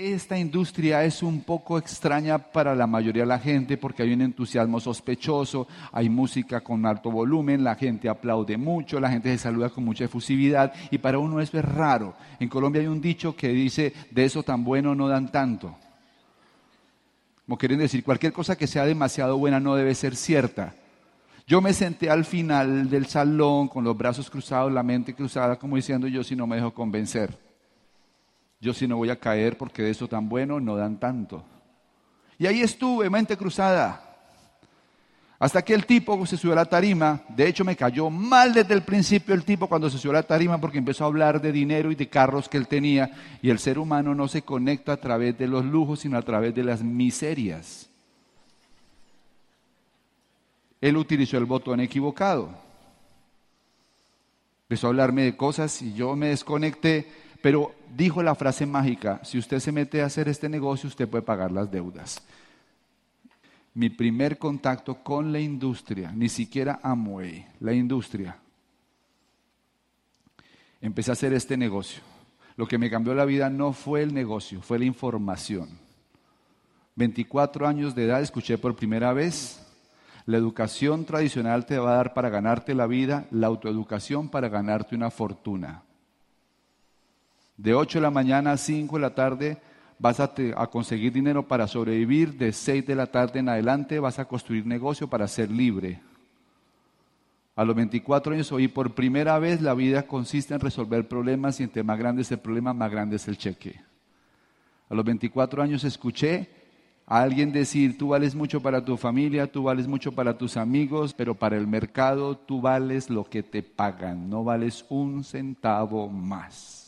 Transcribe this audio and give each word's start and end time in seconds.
Esta 0.00 0.38
industria 0.38 1.02
es 1.02 1.24
un 1.24 1.40
poco 1.40 1.76
extraña 1.76 2.38
para 2.38 2.72
la 2.76 2.86
mayoría 2.86 3.24
de 3.24 3.26
la 3.26 3.40
gente 3.40 3.76
porque 3.76 4.04
hay 4.04 4.12
un 4.12 4.20
entusiasmo 4.20 4.78
sospechoso, 4.78 5.66
hay 5.90 6.08
música 6.08 6.60
con 6.60 6.86
alto 6.86 7.10
volumen, 7.10 7.64
la 7.64 7.74
gente 7.74 8.08
aplaude 8.08 8.56
mucho, 8.56 9.00
la 9.00 9.10
gente 9.10 9.30
se 9.30 9.38
saluda 9.38 9.70
con 9.70 9.84
mucha 9.84 10.04
efusividad 10.04 10.72
y 10.92 10.98
para 10.98 11.18
uno 11.18 11.40
eso 11.40 11.58
es 11.58 11.64
raro. 11.64 12.14
En 12.38 12.48
Colombia 12.48 12.80
hay 12.80 12.86
un 12.86 13.00
dicho 13.00 13.34
que 13.34 13.48
dice, 13.48 13.92
de 14.12 14.24
eso 14.24 14.44
tan 14.44 14.62
bueno 14.62 14.94
no 14.94 15.08
dan 15.08 15.32
tanto. 15.32 15.76
Como 17.44 17.58
quieren 17.58 17.80
decir, 17.80 18.04
cualquier 18.04 18.32
cosa 18.32 18.56
que 18.56 18.68
sea 18.68 18.84
demasiado 18.84 19.36
buena 19.36 19.58
no 19.58 19.74
debe 19.74 19.96
ser 19.96 20.14
cierta. 20.14 20.76
Yo 21.44 21.60
me 21.60 21.72
senté 21.72 22.08
al 22.08 22.24
final 22.24 22.88
del 22.88 23.06
salón 23.06 23.66
con 23.66 23.82
los 23.82 23.98
brazos 23.98 24.30
cruzados, 24.30 24.70
la 24.70 24.84
mente 24.84 25.12
cruzada, 25.12 25.58
como 25.58 25.74
diciendo 25.74 26.06
yo 26.06 26.22
si 26.22 26.36
no 26.36 26.46
me 26.46 26.54
dejo 26.54 26.72
convencer. 26.72 27.47
Yo 28.60 28.74
sí 28.74 28.88
no 28.88 28.96
voy 28.96 29.10
a 29.10 29.20
caer 29.20 29.56
porque 29.56 29.82
de 29.82 29.90
eso 29.90 30.08
tan 30.08 30.28
bueno 30.28 30.60
no 30.60 30.76
dan 30.76 30.98
tanto. 30.98 31.44
Y 32.38 32.46
ahí 32.46 32.60
estuve, 32.60 33.08
mente 33.10 33.36
cruzada. 33.36 34.04
Hasta 35.40 35.62
que 35.62 35.72
el 35.72 35.86
tipo 35.86 36.26
se 36.26 36.36
subió 36.36 36.54
a 36.54 36.56
la 36.56 36.64
tarima, 36.64 37.22
de 37.28 37.46
hecho 37.46 37.64
me 37.64 37.76
cayó 37.76 38.10
mal 38.10 38.52
desde 38.52 38.74
el 38.74 38.82
principio 38.82 39.34
el 39.34 39.44
tipo 39.44 39.68
cuando 39.68 39.88
se 39.88 39.96
subió 39.96 40.10
a 40.10 40.14
la 40.20 40.22
tarima 40.24 40.60
porque 40.60 40.78
empezó 40.78 41.04
a 41.04 41.06
hablar 41.06 41.40
de 41.40 41.52
dinero 41.52 41.92
y 41.92 41.94
de 41.94 42.08
carros 42.08 42.48
que 42.48 42.56
él 42.56 42.66
tenía 42.66 43.38
y 43.40 43.50
el 43.50 43.60
ser 43.60 43.78
humano 43.78 44.16
no 44.16 44.26
se 44.26 44.42
conecta 44.42 44.94
a 44.94 44.96
través 44.96 45.38
de 45.38 45.46
los 45.46 45.64
lujos 45.64 46.00
sino 46.00 46.18
a 46.18 46.22
través 46.22 46.52
de 46.56 46.64
las 46.64 46.82
miserias. 46.82 47.88
Él 50.80 50.96
utilizó 50.96 51.38
el 51.38 51.44
botón 51.44 51.78
equivocado. 51.80 52.50
Empezó 54.64 54.88
a 54.88 54.90
hablarme 54.90 55.22
de 55.22 55.36
cosas 55.36 55.80
y 55.82 55.94
yo 55.94 56.16
me 56.16 56.28
desconecté 56.28 57.08
pero 57.40 57.74
dijo 57.96 58.22
la 58.22 58.34
frase 58.34 58.66
mágica, 58.66 59.20
si 59.24 59.38
usted 59.38 59.60
se 59.60 59.72
mete 59.72 60.02
a 60.02 60.06
hacer 60.06 60.28
este 60.28 60.48
negocio, 60.48 60.88
usted 60.88 61.08
puede 61.08 61.22
pagar 61.22 61.52
las 61.52 61.70
deudas. 61.70 62.22
Mi 63.74 63.90
primer 63.90 64.38
contacto 64.38 64.96
con 65.02 65.32
la 65.32 65.38
industria, 65.38 66.10
ni 66.12 66.28
siquiera 66.28 66.80
Amway, 66.82 67.46
la 67.60 67.72
industria. 67.72 68.36
Empecé 70.80 71.10
a 71.10 71.12
hacer 71.12 71.32
este 71.32 71.56
negocio. 71.56 72.02
Lo 72.56 72.66
que 72.66 72.78
me 72.78 72.90
cambió 72.90 73.14
la 73.14 73.24
vida 73.24 73.50
no 73.50 73.72
fue 73.72 74.02
el 74.02 74.12
negocio, 74.12 74.60
fue 74.62 74.80
la 74.80 74.84
información. 74.84 75.68
24 76.96 77.68
años 77.68 77.94
de 77.94 78.06
edad 78.06 78.20
escuché 78.20 78.58
por 78.58 78.74
primera 78.74 79.12
vez, 79.12 79.64
la 80.26 80.36
educación 80.36 81.04
tradicional 81.04 81.64
te 81.64 81.78
va 81.78 81.92
a 81.92 81.96
dar 81.96 82.14
para 82.14 82.28
ganarte 82.28 82.74
la 82.74 82.88
vida, 82.88 83.28
la 83.30 83.46
autoeducación 83.46 84.28
para 84.28 84.48
ganarte 84.48 84.96
una 84.96 85.10
fortuna. 85.10 85.84
De 87.58 87.74
8 87.74 87.98
de 87.98 88.02
la 88.02 88.12
mañana 88.12 88.52
a 88.52 88.56
5 88.56 88.94
de 88.96 89.02
la 89.02 89.14
tarde 89.16 89.58
vas 89.98 90.20
a, 90.20 90.32
conseguir 90.68 91.12
dinero 91.12 91.48
para 91.48 91.66
sobrevivir. 91.66 92.38
De 92.38 92.52
6 92.52 92.86
de 92.86 92.94
la 92.94 93.08
tarde 93.08 93.40
en 93.40 93.48
adelante 93.48 93.98
vas 93.98 94.20
a 94.20 94.26
construir 94.26 94.64
negocio 94.64 95.08
para 95.08 95.26
ser 95.26 95.50
libre. 95.50 96.00
A 97.56 97.64
los 97.64 97.74
24 97.74 98.34
años 98.34 98.52
oí 98.52 98.68
por 98.68 98.94
primera 98.94 99.36
vez 99.40 99.60
la 99.60 99.74
vida 99.74 100.06
consiste 100.06 100.54
en 100.54 100.60
resolver 100.60 101.08
problemas 101.08 101.58
y 101.58 101.64
entre 101.64 101.82
más 101.82 101.98
grande 101.98 102.22
es 102.22 102.30
el 102.30 102.38
problema, 102.38 102.72
más 102.72 102.92
grande 102.92 103.16
es 103.16 103.26
el 103.26 103.36
cheque. 103.36 103.80
A 104.88 104.94
los 104.94 105.04
24 105.04 105.60
años 105.60 105.82
escuché 105.82 106.48
a 107.06 107.20
alguien 107.20 107.50
decir, 107.50 107.98
tú 107.98 108.10
vales 108.10 108.36
mucho 108.36 108.60
para 108.60 108.84
tu 108.84 108.96
familia, 108.96 109.50
tú 109.50 109.64
vales 109.64 109.88
mucho 109.88 110.12
para 110.12 110.38
tus 110.38 110.56
amigos, 110.56 111.12
pero 111.12 111.34
para 111.34 111.56
el 111.56 111.66
mercado 111.66 112.36
tú 112.36 112.60
vales 112.60 113.10
lo 113.10 113.24
que 113.24 113.42
te 113.42 113.64
pagan, 113.64 114.30
no 114.30 114.44
vales 114.44 114.86
un 114.88 115.24
centavo 115.24 116.08
más 116.08 116.87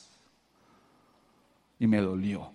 y 1.81 1.87
me 1.87 2.01
dolió. 2.01 2.53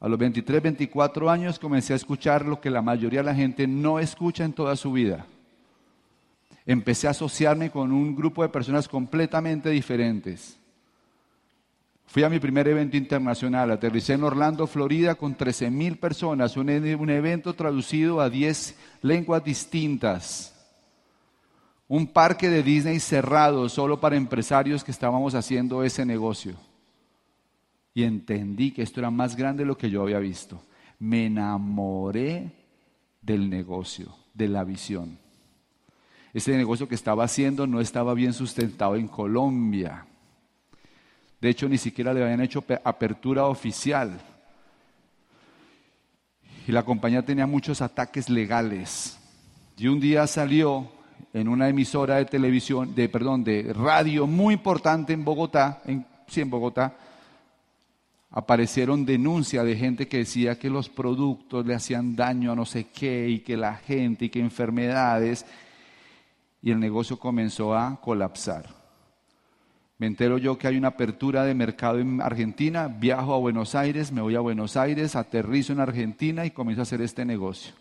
A 0.00 0.08
los 0.08 0.18
23, 0.18 0.62
24 0.62 1.30
años 1.30 1.58
comencé 1.58 1.92
a 1.92 1.96
escuchar 1.96 2.46
lo 2.46 2.60
que 2.60 2.70
la 2.70 2.80
mayoría 2.80 3.20
de 3.20 3.26
la 3.26 3.34
gente 3.34 3.66
no 3.66 3.98
escucha 3.98 4.44
en 4.44 4.54
toda 4.54 4.74
su 4.74 4.90
vida. 4.90 5.26
Empecé 6.64 7.06
a 7.06 7.10
asociarme 7.10 7.70
con 7.70 7.92
un 7.92 8.16
grupo 8.16 8.42
de 8.42 8.48
personas 8.48 8.88
completamente 8.88 9.68
diferentes. 9.68 10.56
Fui 12.06 12.22
a 12.22 12.30
mi 12.30 12.40
primer 12.40 12.66
evento 12.66 12.96
internacional, 12.96 13.70
aterricé 13.70 14.14
en 14.14 14.24
Orlando, 14.24 14.66
Florida, 14.66 15.14
con 15.14 15.34
13 15.34 15.70
mil 15.70 15.98
personas, 15.98 16.56
un, 16.56 16.70
un, 16.70 17.10
evento 17.10 17.52
traducido 17.52 18.20
a 18.20 18.30
10 18.30 18.76
lenguas 19.02 19.44
distintas. 19.44 20.56
Un 21.86 22.06
parque 22.06 22.48
de 22.48 22.62
Disney 22.62 22.98
cerrado 23.00 23.68
solo 23.68 24.00
para 24.00 24.16
empresarios 24.16 24.82
que 24.82 24.90
estábamos 24.90 25.34
haciendo 25.34 25.84
ese 25.84 26.06
negocio 26.06 26.56
y 27.94 28.04
entendí 28.04 28.70
que 28.70 28.82
esto 28.82 29.00
era 29.00 29.10
más 29.10 29.36
grande 29.36 29.62
de 29.62 29.68
lo 29.68 29.76
que 29.76 29.90
yo 29.90 30.02
había 30.02 30.18
visto. 30.18 30.62
Me 30.98 31.26
enamoré 31.26 32.52
del 33.20 33.50
negocio, 33.50 34.14
de 34.34 34.48
la 34.48 34.64
visión. 34.64 35.18
Ese 36.32 36.56
negocio 36.56 36.88
que 36.88 36.94
estaba 36.94 37.24
haciendo 37.24 37.66
no 37.66 37.80
estaba 37.80 38.14
bien 38.14 38.32
sustentado 38.32 38.96
en 38.96 39.08
Colombia. 39.08 40.06
De 41.40 41.48
hecho, 41.48 41.68
ni 41.68 41.78
siquiera 41.78 42.14
le 42.14 42.22
habían 42.22 42.40
hecho 42.40 42.64
apertura 42.84 43.46
oficial. 43.46 44.20
Y 46.66 46.72
la 46.72 46.84
compañía 46.84 47.24
tenía 47.24 47.46
muchos 47.46 47.80
ataques 47.82 48.28
legales. 48.28 49.18
Y 49.76 49.88
un 49.88 49.98
día 49.98 50.26
salió 50.26 50.88
en 51.32 51.48
una 51.48 51.68
emisora 51.68 52.16
de 52.16 52.26
televisión, 52.26 52.94
de 52.94 53.08
perdón, 53.08 53.42
de 53.42 53.72
radio 53.72 54.26
muy 54.26 54.54
importante 54.54 55.12
en 55.12 55.24
Bogotá, 55.24 55.82
sí, 56.28 56.40
en 56.40 56.50
Bogotá, 56.50 56.94
aparecieron 58.30 59.04
denuncias 59.04 59.64
de 59.64 59.76
gente 59.76 60.08
que 60.08 60.18
decía 60.18 60.58
que 60.58 60.70
los 60.70 60.88
productos 60.88 61.66
le 61.66 61.74
hacían 61.74 62.14
daño 62.14 62.52
a 62.52 62.56
no 62.56 62.64
sé 62.64 62.86
qué 62.88 63.28
y 63.28 63.40
que 63.40 63.56
la 63.56 63.76
gente 63.76 64.26
y 64.26 64.28
que 64.28 64.40
enfermedades 64.40 65.44
y 66.62 66.70
el 66.70 66.78
negocio 66.78 67.18
comenzó 67.18 67.74
a 67.74 68.00
colapsar. 68.00 68.80
Me 69.98 70.06
entero 70.06 70.38
yo 70.38 70.56
que 70.56 70.66
hay 70.66 70.78
una 70.78 70.88
apertura 70.88 71.44
de 71.44 71.54
mercado 71.54 71.98
en 71.98 72.22
Argentina, 72.22 72.88
viajo 72.88 73.34
a 73.34 73.38
Buenos 73.38 73.74
Aires, 73.74 74.12
me 74.12 74.22
voy 74.22 74.34
a 74.34 74.40
Buenos 74.40 74.76
Aires, 74.76 75.14
aterrizo 75.14 75.74
en 75.74 75.80
Argentina 75.80 76.46
y 76.46 76.52
comienzo 76.52 76.80
a 76.80 76.84
hacer 76.84 77.02
este 77.02 77.24
negocio. 77.24 77.74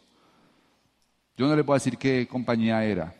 Yo 1.37 1.47
no 1.47 1.55
le 1.55 1.63
puedo 1.63 1.77
decir 1.77 1.97
qué 1.97 2.27
compañía 2.27 2.83
era, 2.83 3.15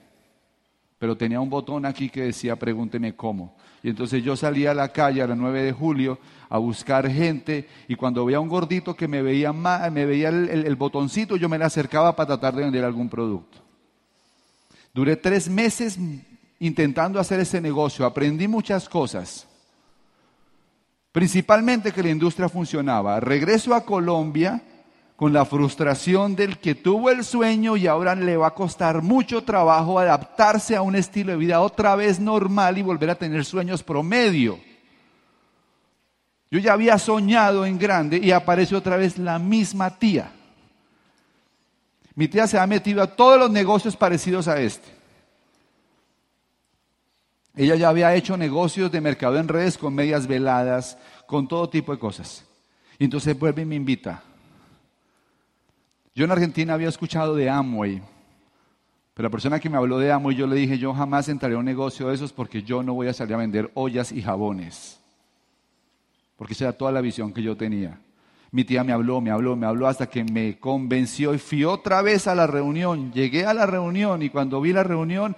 pero 1.00 1.16
tenía 1.16 1.40
un 1.40 1.50
botón 1.50 1.86
aquí 1.86 2.10
que 2.10 2.24
decía 2.24 2.58
pregúnteme 2.58 3.16
cómo. 3.16 3.56
Y 3.82 3.90
entonces 3.90 4.22
yo 4.22 4.36
salía 4.36 4.72
a 4.72 4.74
la 4.74 4.90
calle 4.90 5.22
a 5.22 5.28
las 5.28 5.38
9 5.38 5.64
de 5.64 5.72
julio 5.72 6.20
a 6.50 6.58
buscar 6.58 7.10
gente 7.10 7.68
y 7.88 7.96
cuando 7.96 8.26
veía 8.26 8.42
un 8.42 8.50
gordito 8.50 8.94
que 8.94 9.08
me 9.08 9.22
veía, 9.22 9.54
me 9.54 10.06
veía 10.06 10.28
el, 10.28 10.76
botoncito, 10.76 11.38
yo 11.38 11.48
me 11.48 11.58
le 11.58 11.64
acercaba 11.64 12.16
para 12.16 12.28
tratar 12.28 12.56
de 12.56 12.64
vender 12.64 12.84
algún 12.84 13.08
producto. 13.08 13.60
Duré 14.94 15.16
tres 15.16 15.50
meses 15.50 15.98
intentando 16.60 17.20
hacer 17.20 17.40
ese 17.40 17.62
negocio, 17.62 18.06
aprendí 18.06 18.50
muchas 18.50 18.90
cosas, 18.90 19.48
principalmente 21.14 21.94
que 21.94 22.04
la 22.04 22.10
industria 22.10 22.50
funcionaba. 22.50 23.22
Regreso 23.22 23.74
a 23.74 23.86
Colombia 23.86 24.62
con 25.20 25.34
la 25.34 25.44
frustración 25.44 26.34
del 26.34 26.60
que 26.60 26.76
tuvo 26.76 27.10
el 27.10 27.26
sueño 27.26 27.76
y 27.76 27.88
ahora 27.88 28.16
le 28.16 28.38
va 28.38 28.48
a 28.48 28.54
costar 28.54 29.02
mucho 29.02 29.44
trabajo 29.44 30.00
adaptarse 30.00 30.78
a 30.78 30.82
un 30.82 30.96
estilo 30.96 31.34
de 31.34 31.38
vida 31.38 31.60
otra 31.60 31.98
vez 31.98 32.22
normal 32.22 32.78
y 32.78 32.84
volver 32.84 33.10
a 33.10 33.16
tener 33.16 33.44
sueños 33.44 33.84
promedio. 33.84 34.62
Yo 36.50 36.60
ya 36.60 36.72
había 36.72 36.98
soñado 36.98 37.66
en 37.66 37.78
grande 37.78 38.18
y 38.18 38.32
aparece 38.32 38.78
otra 38.78 38.96
vez 38.96 39.18
la 39.18 39.40
misma 39.40 40.00
tía. 40.00 40.32
Mi 42.16 42.30
tía 42.30 42.48
se 42.48 42.58
ha 42.58 42.66
metido 42.66 43.04
a 43.04 43.08
todos 43.08 43.38
los 43.38 43.52
negocios 43.52 43.98
parecidos 43.98 44.48
a 44.48 44.62
este. 44.62 44.88
Ella 47.58 47.76
ya 47.76 47.90
había 47.90 48.16
hecho 48.16 48.38
negocios 48.38 48.90
de 48.90 49.02
mercado 49.02 49.38
en 49.38 49.50
redes 49.50 49.78
con 49.78 49.94
medias 49.94 50.28
veladas, 50.28 50.98
con 51.28 51.46
todo 51.46 51.70
tipo 51.70 51.92
de 51.92 52.00
cosas. 52.00 52.46
Y 52.98 53.04
entonces 53.04 53.38
vuelve 53.38 53.64
y 53.64 53.66
me 53.66 53.76
invita. 53.76 54.24
Yo 56.20 56.26
en 56.26 56.32
Argentina 56.32 56.74
había 56.74 56.90
escuchado 56.90 57.34
de 57.34 57.50
Amway, 57.50 58.02
pero 59.14 59.28
la 59.28 59.32
persona 59.32 59.58
que 59.58 59.70
me 59.70 59.78
habló 59.78 59.98
de 60.00 60.12
Amway, 60.12 60.36
yo 60.36 60.48
le 60.48 60.58
dije, 60.58 60.78
yo 60.78 60.94
jamás 60.94 61.30
entraré 61.30 61.56
a 61.56 61.60
un 61.60 61.64
negocio 61.64 62.10
de 62.10 62.16
esos 62.16 62.34
porque 62.34 62.62
yo 62.62 62.84
no 62.84 62.94
voy 62.94 63.08
a 63.08 63.14
salir 63.14 63.36
a 63.36 63.38
vender 63.38 63.72
ollas 63.74 64.12
y 64.12 64.22
jabones. 64.22 65.00
Porque 66.36 66.52
esa 66.52 66.66
era 66.66 66.74
toda 66.74 66.92
la 66.92 67.00
visión 67.00 67.32
que 67.32 67.42
yo 67.42 67.56
tenía. 67.56 68.02
Mi 68.52 68.66
tía 68.66 68.84
me 68.84 68.92
habló, 68.92 69.22
me 69.22 69.32
habló, 69.32 69.56
me 69.56 69.66
habló 69.66 69.88
hasta 69.88 70.08
que 70.08 70.26
me 70.26 70.60
convenció 70.60 71.34
y 71.34 71.38
fui 71.38 71.64
otra 71.64 72.02
vez 72.02 72.28
a 72.28 72.36
la 72.36 72.48
reunión. 72.48 73.14
Llegué 73.14 73.46
a 73.46 73.54
la 73.54 73.66
reunión 73.66 74.22
y 74.22 74.30
cuando 74.30 74.60
vi 74.60 74.74
la 74.74 74.84
reunión, 74.84 75.38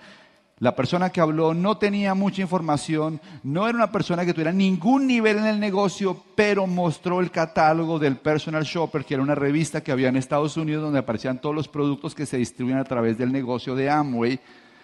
La 0.62 0.76
persona 0.76 1.10
que 1.10 1.20
habló 1.20 1.56
no 1.56 1.78
tenía 1.78 2.14
mucha 2.14 2.44
información, 2.44 3.20
no 3.42 3.68
era 3.68 3.76
una 3.76 3.92
persona 3.92 4.24
que 4.24 4.32
tuviera 4.32 4.52
ningún 4.52 5.08
nivel 5.08 5.40
en 5.40 5.48
el 5.48 5.60
negocio, 5.60 6.24
pero 6.36 6.68
mostró 6.68 7.20
el 7.20 7.32
catálogo 7.32 7.98
del 7.98 8.18
Personal 8.18 8.64
Shopper, 8.64 9.04
que 9.04 9.16
era 9.16 9.24
una 9.24 9.34
revista 9.34 9.82
que 9.82 9.92
había 9.92 10.10
en 10.10 10.18
Estados 10.18 10.58
Unidos 10.58 10.84
donde 10.84 11.00
aparecían 11.00 11.42
todos 11.42 11.56
los 11.56 11.68
productos 11.68 12.14
que 12.14 12.28
se 12.28 12.38
distribuyen 12.38 12.78
a 12.78 12.84
través 12.84 13.18
del 13.18 13.32
negocio 13.32 13.74
de 13.74 13.90
Amway. 13.90 14.40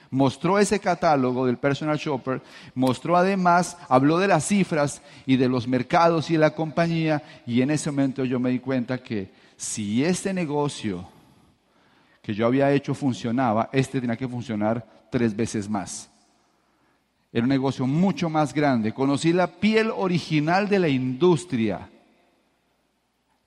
Mostró 0.09 0.57
ese 0.57 0.79
catálogo 0.79 1.45
del 1.45 1.57
Personal 1.57 1.99
Shopper, 1.99 2.41
mostró 2.73 3.15
además, 3.15 3.77
habló 3.87 4.17
de 4.17 4.29
las 4.29 4.47
cifras 4.47 5.03
y 5.27 5.37
de 5.37 5.47
los 5.47 5.67
mercados 5.67 6.31
y 6.31 6.33
de 6.33 6.39
la 6.39 6.55
compañía, 6.55 7.21
y 7.45 7.61
en 7.61 7.69
ese 7.69 7.91
momento 7.91 8.25
yo 8.25 8.39
me 8.39 8.49
di 8.49 8.57
cuenta 8.57 8.97
que 8.97 9.31
si 9.55 10.03
este 10.03 10.33
negocio 10.33 11.07
que 12.23 12.33
yo 12.33 12.47
había 12.47 12.71
hecho 12.71 12.95
funcionaba, 12.95 13.69
este 13.71 14.01
tenía 14.01 14.17
que 14.17 14.27
funcionar 14.27 14.96
tres 15.09 15.35
veces 15.35 15.69
más. 15.69 16.09
Era 17.31 17.43
un 17.43 17.49
negocio 17.49 17.85
mucho 17.85 18.29
más 18.29 18.53
grande. 18.53 18.93
Conocí 18.93 19.33
la 19.33 19.47
piel 19.47 19.91
original 19.95 20.67
de 20.69 20.79
la 20.79 20.87
industria. 20.87 21.89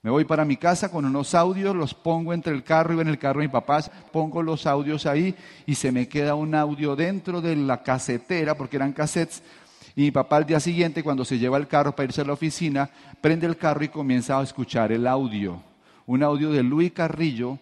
Me 0.03 0.09
voy 0.09 0.25
para 0.25 0.45
mi 0.45 0.57
casa 0.57 0.89
con 0.89 1.05
unos 1.05 1.35
audios, 1.35 1.75
los 1.75 1.93
pongo 1.93 2.33
entre 2.33 2.53
el 2.53 2.63
carro 2.63 2.95
y 2.95 3.01
en 3.01 3.07
el 3.07 3.19
carro 3.19 3.39
de 3.39 3.47
mi 3.47 3.51
papá, 3.51 3.81
pongo 4.11 4.41
los 4.41 4.65
audios 4.65 5.05
ahí 5.05 5.35
y 5.67 5.75
se 5.75 5.91
me 5.91 6.07
queda 6.07 6.33
un 6.33 6.55
audio 6.55 6.95
dentro 6.95 7.39
de 7.39 7.55
la 7.55 7.83
casetera, 7.83 8.55
porque 8.55 8.77
eran 8.77 8.93
cassettes. 8.93 9.43
Y 9.95 10.03
mi 10.03 10.11
papá 10.11 10.37
al 10.37 10.45
día 10.45 10.59
siguiente, 10.59 11.03
cuando 11.03 11.23
se 11.23 11.37
lleva 11.37 11.57
el 11.57 11.67
carro 11.67 11.95
para 11.95 12.05
irse 12.05 12.21
a 12.21 12.25
la 12.25 12.33
oficina, 12.33 12.89
prende 13.19 13.45
el 13.45 13.57
carro 13.57 13.83
y 13.83 13.89
comienza 13.89 14.39
a 14.39 14.43
escuchar 14.43 14.91
el 14.91 15.05
audio. 15.05 15.61
Un 16.07 16.23
audio 16.23 16.49
de 16.49 16.63
Luis 16.63 16.91
Carrillo. 16.93 17.59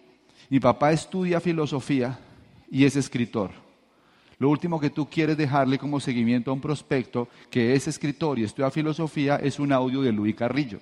Mi 0.48 0.60
papá 0.60 0.92
estudia 0.92 1.40
filosofía 1.40 2.18
y 2.70 2.84
es 2.84 2.96
escritor. 2.96 3.50
Lo 4.40 4.48
último 4.48 4.80
que 4.80 4.88
tú 4.88 5.06
quieres 5.06 5.36
dejarle 5.36 5.78
como 5.78 6.00
seguimiento 6.00 6.50
a 6.50 6.54
un 6.54 6.62
prospecto 6.62 7.28
que 7.50 7.74
es 7.74 7.86
escritor 7.86 8.38
y 8.38 8.44
estudia 8.44 8.70
filosofía 8.70 9.36
es 9.36 9.60
un 9.60 9.70
audio 9.70 10.00
de 10.00 10.12
Luis 10.12 10.34
Carrillo. 10.34 10.80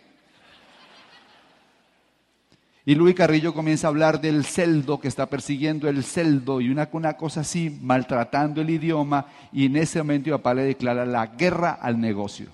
Y 2.87 2.95
Luis 2.95 3.17
Carrillo 3.17 3.53
comienza 3.53 3.89
a 3.89 3.91
hablar 3.91 4.21
del 4.21 4.45
celdo 4.45 5.01
que 5.01 5.09
está 5.09 5.27
persiguiendo 5.27 5.89
el 5.89 6.05
celdo 6.05 6.61
y 6.61 6.71
una, 6.71 6.87
cosa 7.17 7.41
así, 7.41 7.77
maltratando 7.83 8.61
el 8.61 8.71
idioma, 8.71 9.27
y 9.53 9.67
en 9.67 9.77
ese 9.77 9.99
momento 9.99 10.31
mi 10.31 10.37
papá 10.37 10.55
le 10.55 10.63
declara 10.63 11.05
la 11.05 11.27
guerra 11.27 11.81
al 11.83 12.01
negocio. 12.01 12.47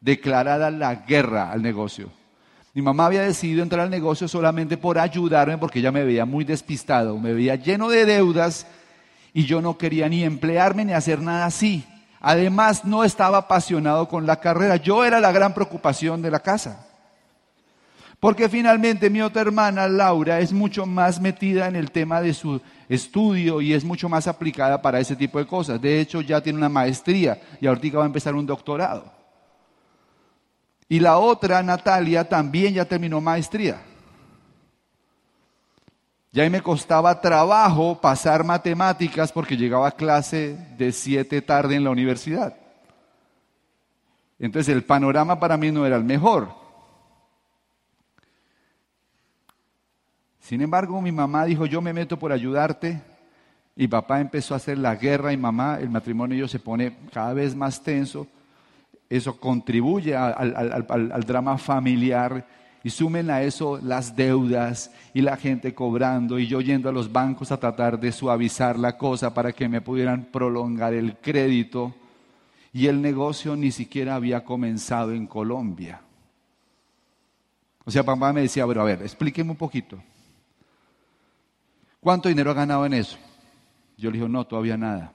Declarada 0.00 0.70
la 0.70 0.94
guerra 0.94 1.52
al 1.52 1.60
negocio. 1.60 2.10
Mi 2.72 2.80
mamá 2.80 3.06
había 3.06 3.22
decidido 3.22 3.62
entrar 3.62 3.82
al 3.82 3.90
negocio 3.90 4.26
solamente 4.26 4.78
por 4.78 4.98
ayudarme 4.98 5.58
porque 5.58 5.80
ella 5.80 5.92
me 5.92 6.02
veía 6.02 6.24
muy 6.24 6.44
despistado, 6.44 7.18
me 7.18 7.34
veía 7.34 7.56
lleno 7.56 7.90
de 7.90 8.06
deudas 8.06 8.66
y 9.36 9.44
yo 9.44 9.60
no 9.60 9.76
quería 9.76 10.08
ni 10.08 10.24
emplearme 10.24 10.86
ni 10.86 10.94
hacer 10.94 11.20
nada 11.20 11.44
así. 11.44 11.84
Además, 12.20 12.86
no 12.86 13.04
estaba 13.04 13.36
apasionado 13.36 14.08
con 14.08 14.24
la 14.24 14.40
carrera. 14.40 14.76
Yo 14.76 15.04
era 15.04 15.20
la 15.20 15.30
gran 15.30 15.52
preocupación 15.52 16.22
de 16.22 16.30
la 16.30 16.40
casa. 16.40 16.86
Porque 18.18 18.48
finalmente 18.48 19.10
mi 19.10 19.20
otra 19.20 19.42
hermana, 19.42 19.88
Laura, 19.88 20.40
es 20.40 20.54
mucho 20.54 20.86
más 20.86 21.20
metida 21.20 21.68
en 21.68 21.76
el 21.76 21.90
tema 21.90 22.22
de 22.22 22.32
su 22.32 22.62
estudio 22.88 23.60
y 23.60 23.74
es 23.74 23.84
mucho 23.84 24.08
más 24.08 24.26
aplicada 24.26 24.80
para 24.80 25.00
ese 25.00 25.14
tipo 25.14 25.38
de 25.38 25.46
cosas. 25.46 25.82
De 25.82 26.00
hecho, 26.00 26.22
ya 26.22 26.40
tiene 26.40 26.56
una 26.56 26.70
maestría 26.70 27.38
y 27.60 27.66
ahorita 27.66 27.98
va 27.98 28.04
a 28.04 28.06
empezar 28.06 28.34
un 28.34 28.46
doctorado. 28.46 29.12
Y 30.88 30.98
la 30.98 31.18
otra, 31.18 31.62
Natalia, 31.62 32.26
también 32.26 32.72
ya 32.72 32.86
terminó 32.86 33.20
maestría. 33.20 33.82
Ya 36.36 36.50
me 36.50 36.60
costaba 36.60 37.18
trabajo 37.18 37.98
pasar 37.98 38.44
matemáticas 38.44 39.32
porque 39.32 39.56
llegaba 39.56 39.88
a 39.88 39.96
clase 39.96 40.54
de 40.76 40.92
siete 40.92 41.40
tarde 41.40 41.76
en 41.76 41.82
la 41.82 41.88
universidad. 41.88 42.54
Entonces 44.38 44.74
el 44.74 44.84
panorama 44.84 45.40
para 45.40 45.56
mí 45.56 45.70
no 45.72 45.86
era 45.86 45.96
el 45.96 46.04
mejor. 46.04 46.50
Sin 50.38 50.60
embargo, 50.60 51.00
mi 51.00 51.10
mamá 51.10 51.46
dijo, 51.46 51.64
yo 51.64 51.80
me 51.80 51.94
meto 51.94 52.18
por 52.18 52.32
ayudarte. 52.32 53.00
Y 53.74 53.88
papá 53.88 54.20
empezó 54.20 54.52
a 54.52 54.58
hacer 54.58 54.76
la 54.76 54.94
guerra 54.94 55.32
y 55.32 55.38
mamá, 55.38 55.78
el 55.80 55.88
matrimonio 55.88 56.46
se 56.48 56.58
pone 56.58 56.98
cada 57.14 57.32
vez 57.32 57.56
más 57.56 57.82
tenso. 57.82 58.26
Eso 59.08 59.40
contribuye 59.40 60.14
al 60.14 61.24
drama 61.26 61.56
familiar 61.56 62.46
y 62.86 62.90
sumen 62.90 63.30
a 63.30 63.42
eso 63.42 63.80
las 63.82 64.14
deudas 64.14 64.92
y 65.12 65.20
la 65.20 65.36
gente 65.36 65.74
cobrando 65.74 66.38
y 66.38 66.46
yo 66.46 66.60
yendo 66.60 66.88
a 66.88 66.92
los 66.92 67.10
bancos 67.10 67.50
a 67.50 67.58
tratar 67.58 67.98
de 67.98 68.12
suavizar 68.12 68.78
la 68.78 68.96
cosa 68.96 69.34
para 69.34 69.50
que 69.50 69.68
me 69.68 69.80
pudieran 69.80 70.26
prolongar 70.26 70.94
el 70.94 71.16
crédito. 71.16 71.92
Y 72.72 72.86
el 72.86 73.02
negocio 73.02 73.56
ni 73.56 73.72
siquiera 73.72 74.14
había 74.14 74.44
comenzado 74.44 75.10
en 75.10 75.26
Colombia. 75.26 76.00
O 77.84 77.90
sea, 77.90 78.04
papá 78.04 78.32
me 78.32 78.42
decía, 78.42 78.64
pero 78.68 78.82
a 78.82 78.84
ver, 78.84 79.02
explíqueme 79.02 79.50
un 79.50 79.56
poquito. 79.56 80.00
¿Cuánto 81.98 82.28
dinero 82.28 82.52
ha 82.52 82.54
ganado 82.54 82.86
en 82.86 82.94
eso? 82.94 83.18
Yo 83.96 84.12
le 84.12 84.18
dije, 84.18 84.28
no, 84.28 84.46
todavía 84.46 84.76
nada. 84.76 85.12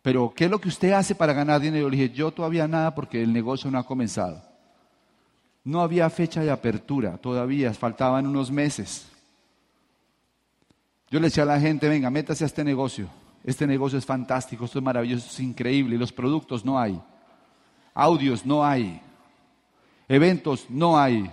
Pero, 0.00 0.32
¿qué 0.34 0.46
es 0.46 0.50
lo 0.50 0.62
que 0.62 0.70
usted 0.70 0.92
hace 0.92 1.14
para 1.14 1.34
ganar 1.34 1.60
dinero? 1.60 1.82
Yo 1.82 1.90
le 1.90 1.96
dije, 1.98 2.14
yo 2.14 2.30
todavía 2.30 2.66
nada 2.66 2.94
porque 2.94 3.22
el 3.22 3.34
negocio 3.34 3.70
no 3.70 3.78
ha 3.78 3.84
comenzado. 3.84 4.51
No 5.64 5.80
había 5.80 6.10
fecha 6.10 6.40
de 6.40 6.50
apertura 6.50 7.18
todavía, 7.18 7.72
faltaban 7.74 8.26
unos 8.26 8.50
meses. 8.50 9.08
Yo 11.10 11.20
le 11.20 11.26
decía 11.26 11.44
a 11.44 11.46
la 11.46 11.60
gente, 11.60 11.88
venga, 11.88 12.10
métase 12.10 12.44
a 12.44 12.46
este 12.46 12.64
negocio. 12.64 13.08
Este 13.44 13.66
negocio 13.66 13.98
es 13.98 14.06
fantástico, 14.06 14.64
esto 14.64 14.78
es 14.78 14.84
maravilloso, 14.84 15.26
es 15.28 15.40
increíble. 15.40 15.98
Los 15.98 16.12
productos 16.12 16.64
no 16.64 16.78
hay. 16.78 17.00
Audios 17.94 18.46
no 18.46 18.64
hay. 18.64 19.00
Eventos 20.08 20.66
no 20.68 20.98
hay. 20.98 21.30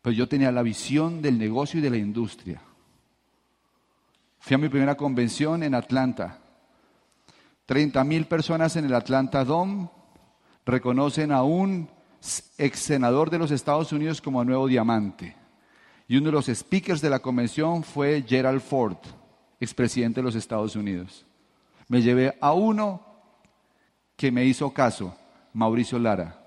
Pero 0.00 0.14
yo 0.14 0.28
tenía 0.28 0.50
la 0.52 0.62
visión 0.62 1.22
del 1.22 1.38
negocio 1.38 1.80
y 1.80 1.82
de 1.82 1.90
la 1.90 1.96
industria. 1.96 2.60
Fui 4.38 4.54
a 4.54 4.58
mi 4.58 4.68
primera 4.68 4.96
convención 4.96 5.62
en 5.62 5.74
Atlanta. 5.74 6.38
30 7.66 8.04
mil 8.04 8.26
personas 8.26 8.76
en 8.76 8.84
el 8.84 8.94
Atlanta 8.94 9.44
Dome 9.44 9.88
reconocen 10.66 11.32
a 11.32 11.42
un 11.42 11.88
ex 12.58 12.78
senador 12.78 13.30
de 13.30 13.38
los 13.38 13.50
Estados 13.50 13.92
Unidos 13.92 14.20
como 14.20 14.44
nuevo 14.44 14.66
diamante. 14.66 15.36
Y 16.06 16.16
uno 16.16 16.26
de 16.26 16.32
los 16.32 16.46
speakers 16.46 17.00
de 17.00 17.10
la 17.10 17.20
convención 17.20 17.82
fue 17.82 18.24
Gerald 18.26 18.60
Ford, 18.60 18.98
expresidente 19.60 20.20
de 20.20 20.24
los 20.24 20.34
Estados 20.34 20.76
Unidos. 20.76 21.24
Me 21.88 22.02
llevé 22.02 22.36
a 22.40 22.52
uno 22.52 23.02
que 24.16 24.30
me 24.30 24.44
hizo 24.44 24.72
caso, 24.72 25.16
Mauricio 25.52 25.98
Lara. 25.98 26.40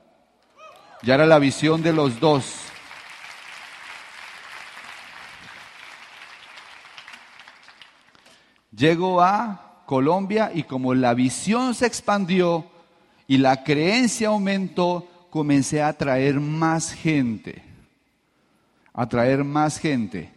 Ya 1.04 1.16
era 1.16 1.26
la 1.26 1.40
visión 1.40 1.82
de 1.82 1.94
los 1.94 2.20
dos. 2.20 2.56
Llego 8.72 9.22
a 9.22 9.84
Colombia 9.86 10.52
y 10.54 10.64
como 10.64 10.94
la 10.94 11.14
visión 11.14 11.74
se 11.74 11.88
expandió 11.88 12.66
y 13.28 13.38
la 13.38 13.64
creencia 13.64 14.30
aumentó, 14.30 15.08
comencé 15.38 15.84
a 15.84 15.94
traer 15.94 16.40
más 16.40 16.92
gente, 16.92 17.62
a 18.92 19.08
traer 19.08 19.44
más 19.44 19.78
gente. 19.78 20.32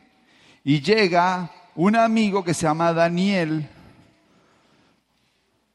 Y 0.63 0.83
llega 0.83 1.51
un 1.75 1.97
amigo 1.97 2.45
que 2.45 2.53
se 2.53 2.65
llama 2.65 2.93
Daniel, 2.93 3.67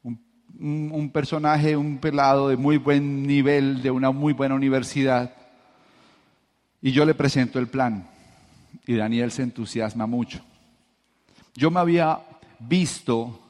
un, 0.04 0.20
un, 0.92 1.10
personaje, 1.10 1.76
un 1.76 1.98
pelado 1.98 2.50
de 2.50 2.56
muy 2.56 2.76
buen 2.76 3.26
nivel, 3.26 3.82
de 3.82 3.90
una 3.90 4.12
muy 4.12 4.32
buena 4.32 4.54
universidad, 4.54 5.34
y 6.80 6.92
yo 6.92 7.04
le 7.04 7.14
presento 7.14 7.58
el 7.58 7.66
plan. 7.66 8.08
Y 8.86 8.94
Daniel 8.94 9.32
se 9.32 9.42
entusiasma 9.42 10.06
mucho. 10.06 10.38
Yo 11.56 11.72
me 11.72 11.80
había 11.80 12.20
visto 12.60 13.40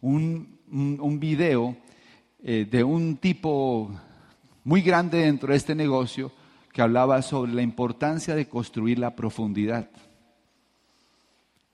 un, 0.00 0.60
un, 0.70 1.18
video 1.18 1.76
eh, 2.44 2.68
de 2.70 2.84
un 2.84 3.16
tipo 3.16 3.90
muy 4.64 4.80
grande 4.80 5.18
dentro 5.18 5.50
de 5.50 5.56
este 5.56 5.74
negocio 5.74 6.32
que 6.72 6.82
hablaba 6.82 7.22
sobre 7.22 7.52
la 7.52 7.62
importancia 7.62 8.34
de 8.34 8.48
construir 8.48 8.98
la 8.98 9.14
profundidad. 9.14 9.88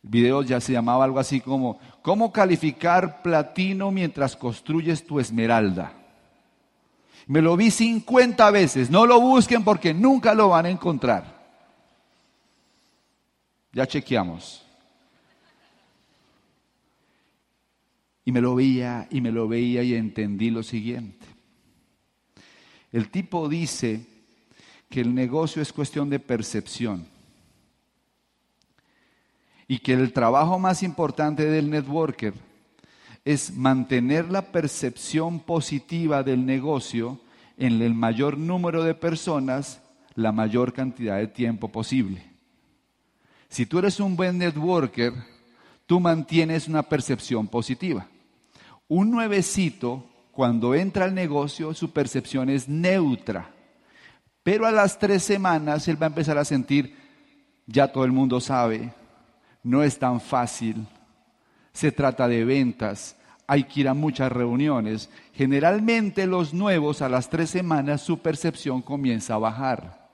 El 0.03 0.11
video 0.11 0.43
ya 0.43 0.61
se 0.61 0.73
llamaba 0.73 1.05
algo 1.05 1.19
así 1.19 1.41
como, 1.41 1.79
¿cómo 2.03 2.33
calificar 2.33 3.23
platino 3.23 3.91
mientras 3.91 4.37
construyes 4.37 5.07
tu 5.07 5.21
esmeralda? 5.21 5.93
Me 7.27 7.41
lo 7.41 7.57
vi 7.57 7.71
50 7.71 8.51
veces, 8.51 8.91
no 8.91 9.07
lo 9.07 9.21
busquen 9.21 9.63
porque 9.63 9.95
nunca 9.95 10.35
lo 10.35 10.49
van 10.49 10.67
a 10.67 10.71
encontrar. 10.71 11.41
Ya 13.73 13.87
chequeamos. 13.87 14.67
Y 18.25 18.33
me 18.33 18.41
lo 18.41 18.55
veía 18.55 19.07
y 19.11 19.21
me 19.21 19.31
lo 19.31 19.49
veía 19.49 19.83
y 19.83 19.95
entendí 19.95 20.51
lo 20.51 20.63
siguiente. 20.63 21.40
El 22.93 23.11
tipo 23.11 23.49
dice 23.49 24.07
que 24.89 25.01
el 25.01 25.15
negocio 25.15 25.63
es 25.63 25.73
cuestión 25.73 26.11
de 26.11 26.19
percepción. 26.19 27.07
y 29.71 29.79
que 29.79 29.93
el 29.93 30.13
trabajo 30.13 30.59
más 30.59 30.83
importante 30.83 31.45
del 31.45 31.71
networker 31.71 32.35
es 33.25 33.57
mantener 33.57 34.29
la 34.29 34.51
percepción 34.51 35.39
positiva 35.39 36.25
del 36.25 36.45
negocio 36.45 37.21
en 37.57 37.81
el 37.81 37.95
mayor 37.95 38.37
número 38.37 38.83
de 38.83 38.95
personas 38.95 39.81
la 40.17 40.33
mayor 40.33 40.73
cantidad 40.73 41.19
de 41.19 41.29
tiempo 41.29 41.69
posible. 41.69 42.21
Si 43.49 43.65
tú 43.65 43.79
eres 43.79 44.01
un 44.01 44.17
buen 44.17 44.39
networker, 44.39 45.13
tú 45.87 46.01
mantienes 46.01 46.67
una 46.67 46.83
percepción 46.83 47.47
positiva. 47.47 48.09
Un 48.89 49.13
nuevecito, 49.13 50.05
cuando 50.41 50.75
entra 50.75 51.05
al 51.05 51.15
negocio, 51.15 51.75
su 51.75 51.93
percepción 51.93 52.49
es 52.49 52.67
neutra. 52.67 53.51
Pero 54.43 54.65
a 54.65 54.73
las 54.73 54.99
tres 54.99 55.23
semanas 55.23 55.87
él 55.87 56.01
va 56.01 56.07
a 56.07 56.09
empezar 56.09 56.39
a 56.39 56.47
sentir, 56.47 56.97
ya 57.67 57.93
todo 57.93 58.07
el 58.07 58.13
mundo 58.13 58.41
sabe, 58.41 58.91
no 59.63 59.83
es 59.83 59.99
tan 59.99 60.19
fácil, 60.19 60.87
se 61.75 61.93
trata 61.93 62.27
de 62.27 62.47
ventas, 62.47 63.17
hay 63.47 63.65
que 63.65 63.81
ir 63.81 63.89
a 63.89 63.93
muchas 63.93 64.33
reuniones. 64.33 65.11
Generalmente 65.35 66.27
los 66.27 66.55
nuevos 66.55 67.03
a 67.03 67.11
las 67.11 67.29
tres 67.29 67.51
semanas 67.51 68.01
su 68.01 68.21
percepción 68.21 68.81
comienza 68.81 69.35
a 69.35 69.39
bajar. 69.41 70.09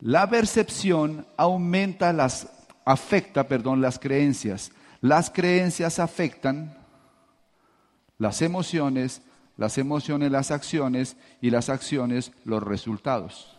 La 0.00 0.28
percepción 0.28 1.24
aumenta 1.36 2.12
las, 2.12 2.48
afecta, 2.84 3.46
perdón, 3.46 3.80
las 3.80 4.00
creencias. 4.00 4.72
Las 5.00 5.30
creencias 5.30 6.00
afectan 6.00 6.84
las 8.18 8.42
emociones, 8.42 9.22
las 9.56 9.78
emociones 9.78 10.30
las 10.30 10.50
acciones 10.50 11.16
y 11.40 11.50
las 11.50 11.68
acciones 11.68 12.32
los 12.44 12.62
resultados. 12.62 13.56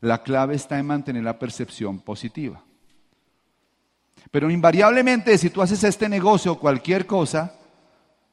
La 0.00 0.22
clave 0.22 0.54
está 0.54 0.78
en 0.78 0.86
mantener 0.86 1.24
la 1.24 1.38
percepción 1.38 2.00
positiva. 2.00 2.62
Pero 4.30 4.50
invariablemente, 4.50 5.38
si 5.38 5.50
tú 5.50 5.62
haces 5.62 5.82
este 5.84 6.08
negocio 6.08 6.52
o 6.52 6.58
cualquier 6.58 7.06
cosa, 7.06 7.54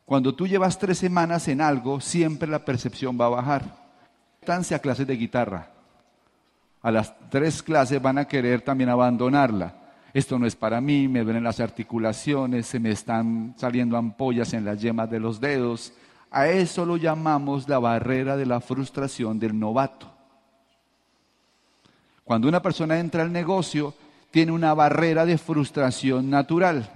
cuando 0.06 0.36
tú 0.36 0.48
llevas 0.48 0.78
tres 0.78 0.98
semanas 0.98 1.48
en 1.48 1.62
algo, 1.62 2.00
siempre 2.02 2.50
la 2.50 2.66
percepción 2.66 3.18
va 3.20 3.26
a 3.26 3.30
bajar. 3.30 3.84
a 4.46 4.80
clases 4.80 5.08
de 5.08 5.16
guitarra. 5.16 5.72
A 6.82 6.92
las 6.92 7.14
tres 7.30 7.64
clases 7.64 8.02
van 8.02 8.18
a 8.18 8.28
querer 8.28 8.62
también 8.62 8.90
abandonarla. 8.90 9.83
Esto 10.13 10.38
no 10.38 10.46
es 10.46 10.55
para 10.55 10.79
mí, 10.79 11.08
me 11.08 11.24
duelen 11.24 11.43
las 11.43 11.60
articulaciones, 11.60 12.67
se 12.67 12.79
me 12.79 12.91
están 12.91 13.55
saliendo 13.58 13.98
ampollas 13.98 14.53
en 14.53 14.63
las 14.63 14.79
yemas 14.79 15.10
de 15.10 15.20
los 15.20 15.39
dedos. 15.39 15.93
A 16.29 16.48
eso 16.48 16.86
lo 16.86 16.98
llamamos 16.98 17.67
la 17.67 17.79
barrera 17.79 18.38
de 18.38 18.46
la 18.46 18.62
frustración 18.62 19.39
del 19.39 19.58
novato. 19.58 20.12
Cuando 22.24 22.48
una 22.48 22.62
persona 22.62 23.00
entra 23.00 23.24
al 23.24 23.32
negocio, 23.32 23.96
tiene 24.32 24.51
una 24.51 24.74
barrera 24.74 25.25
de 25.25 25.38
frustración 25.38 26.29
natural. 26.29 26.89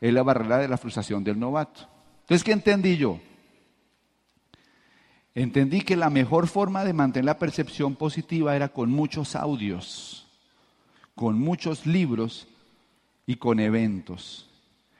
Es 0.00 0.12
la 0.12 0.22
barrera 0.22 0.58
de 0.58 0.68
la 0.68 0.76
frustración 0.76 1.22
del 1.24 1.38
novato. 1.38 1.88
Entonces, 2.22 2.42
¿qué 2.42 2.52
entendí 2.52 2.96
yo? 2.96 3.20
Entendí 5.34 5.82
que 5.82 5.96
la 5.96 6.08
mejor 6.10 6.48
forma 6.48 6.84
de 6.84 6.94
mantener 6.94 7.26
la 7.26 7.38
percepción 7.38 7.94
positiva 7.94 8.56
era 8.56 8.70
con 8.70 8.90
muchos 8.90 9.36
audios, 9.36 10.25
con 11.16 11.40
muchos 11.40 11.84
libros 11.84 12.46
y 13.26 13.34
con 13.34 13.58
eventos. 13.58 14.48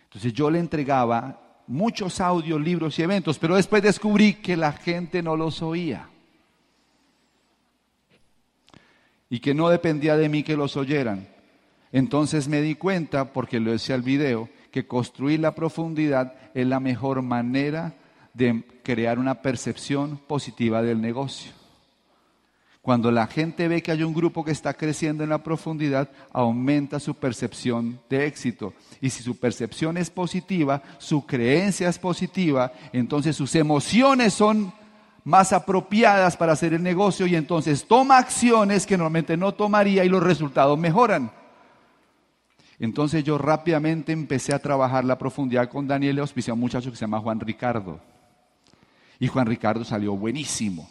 Entonces 0.05 0.33
yo 0.33 0.51
le 0.51 0.59
entregaba 0.59 1.63
muchos 1.69 2.21
audios, 2.21 2.61
libros 2.61 2.99
y 2.99 3.03
eventos, 3.03 3.39
pero 3.39 3.55
después 3.55 3.85
descubrí 3.85 4.35
que 4.35 4.57
la 4.57 4.73
gente 4.73 5.23
no 5.23 5.37
los 5.37 5.63
oía. 5.63 6.09
y 9.29 9.41
que 9.41 9.55
no 9.55 9.69
dependía 9.69 10.17
de 10.17 10.29
mí 10.29 10.43
que 10.43 10.57
los 10.57 10.77
oyeran. 10.77 11.29
Entonces 11.93 12.49
me 12.49 12.61
di 12.61 12.75
cuenta, 12.75 13.33
porque 13.33 13.61
lo 13.61 13.73
decía 13.73 13.95
el 13.95 14.03
video, 14.03 14.49
que 14.71 14.87
construir 14.87 15.41
la 15.41 15.55
profundidad 15.55 16.35
es 16.55 16.67
la 16.67 16.81
mejor 16.81 17.23
manera 17.23 17.95
de 18.35 18.65
crear 18.83 19.19
una 19.19 19.41
percepción 19.43 20.19
positiva 20.19 20.83
del 20.83 21.01
negocio. 21.01 21.53
Cuando 22.87 23.11
la 23.11 23.27
gente 23.27 23.67
ve 23.67 23.83
que 23.83 23.91
hay 23.91 24.05
un 24.05 24.15
grupo 24.15 24.45
que 24.45 24.53
está 24.53 24.73
creciendo 24.73 25.25
en 25.25 25.31
la 25.31 25.43
profundidad, 25.43 26.09
aumenta 26.33 27.01
su 27.01 27.17
percepción 27.17 27.99
de 28.09 28.29
éxito. 28.29 28.75
Y 29.01 29.11
si 29.11 29.25
su 29.25 29.37
percepción 29.37 29.97
es 29.97 30.09
positiva, 30.09 30.81
su 30.99 31.27
creencia 31.27 31.89
es 31.89 31.99
positiva, 31.99 32.73
entonces 32.93 33.35
sus 33.35 33.57
emociones 33.57 34.35
son 34.35 34.73
más 35.25 35.53
apropiadas 35.53 36.37
para 36.37 36.53
hacer 36.53 36.75
el 36.75 36.83
negocio 36.85 37.27
y 37.27 37.35
entonces 37.35 37.85
toma 37.89 38.19
acciones 38.19 38.87
que 38.87 38.97
normalmente 38.97 39.37
no 39.37 39.53
tomaría 39.53 40.05
y 40.05 40.09
los 40.09 40.23
resultados 40.23 40.79
mejoran. 40.79 41.33
Entonces 42.79 43.25
yo 43.25 43.37
rápidamente 43.37 44.13
empecé 44.13 44.55
a 44.55 44.61
trabajar 44.61 45.05
la 45.05 45.19
profundidad 45.19 45.69
con 45.69 45.89
Daniel 45.89 46.19
y 46.19 46.21
auspicié 46.21 46.53
a 46.53 46.55
un 46.55 46.61
muchacho 46.61 46.93
que 46.93 46.97
se 46.97 47.01
llama 47.01 47.19
Juan 47.19 47.41
Ricardo. 47.41 47.99
Y 49.19 49.27
Juan 49.27 49.49
Ricardo 49.49 49.83
salió 49.83 50.17
buenísimo. 50.17 50.89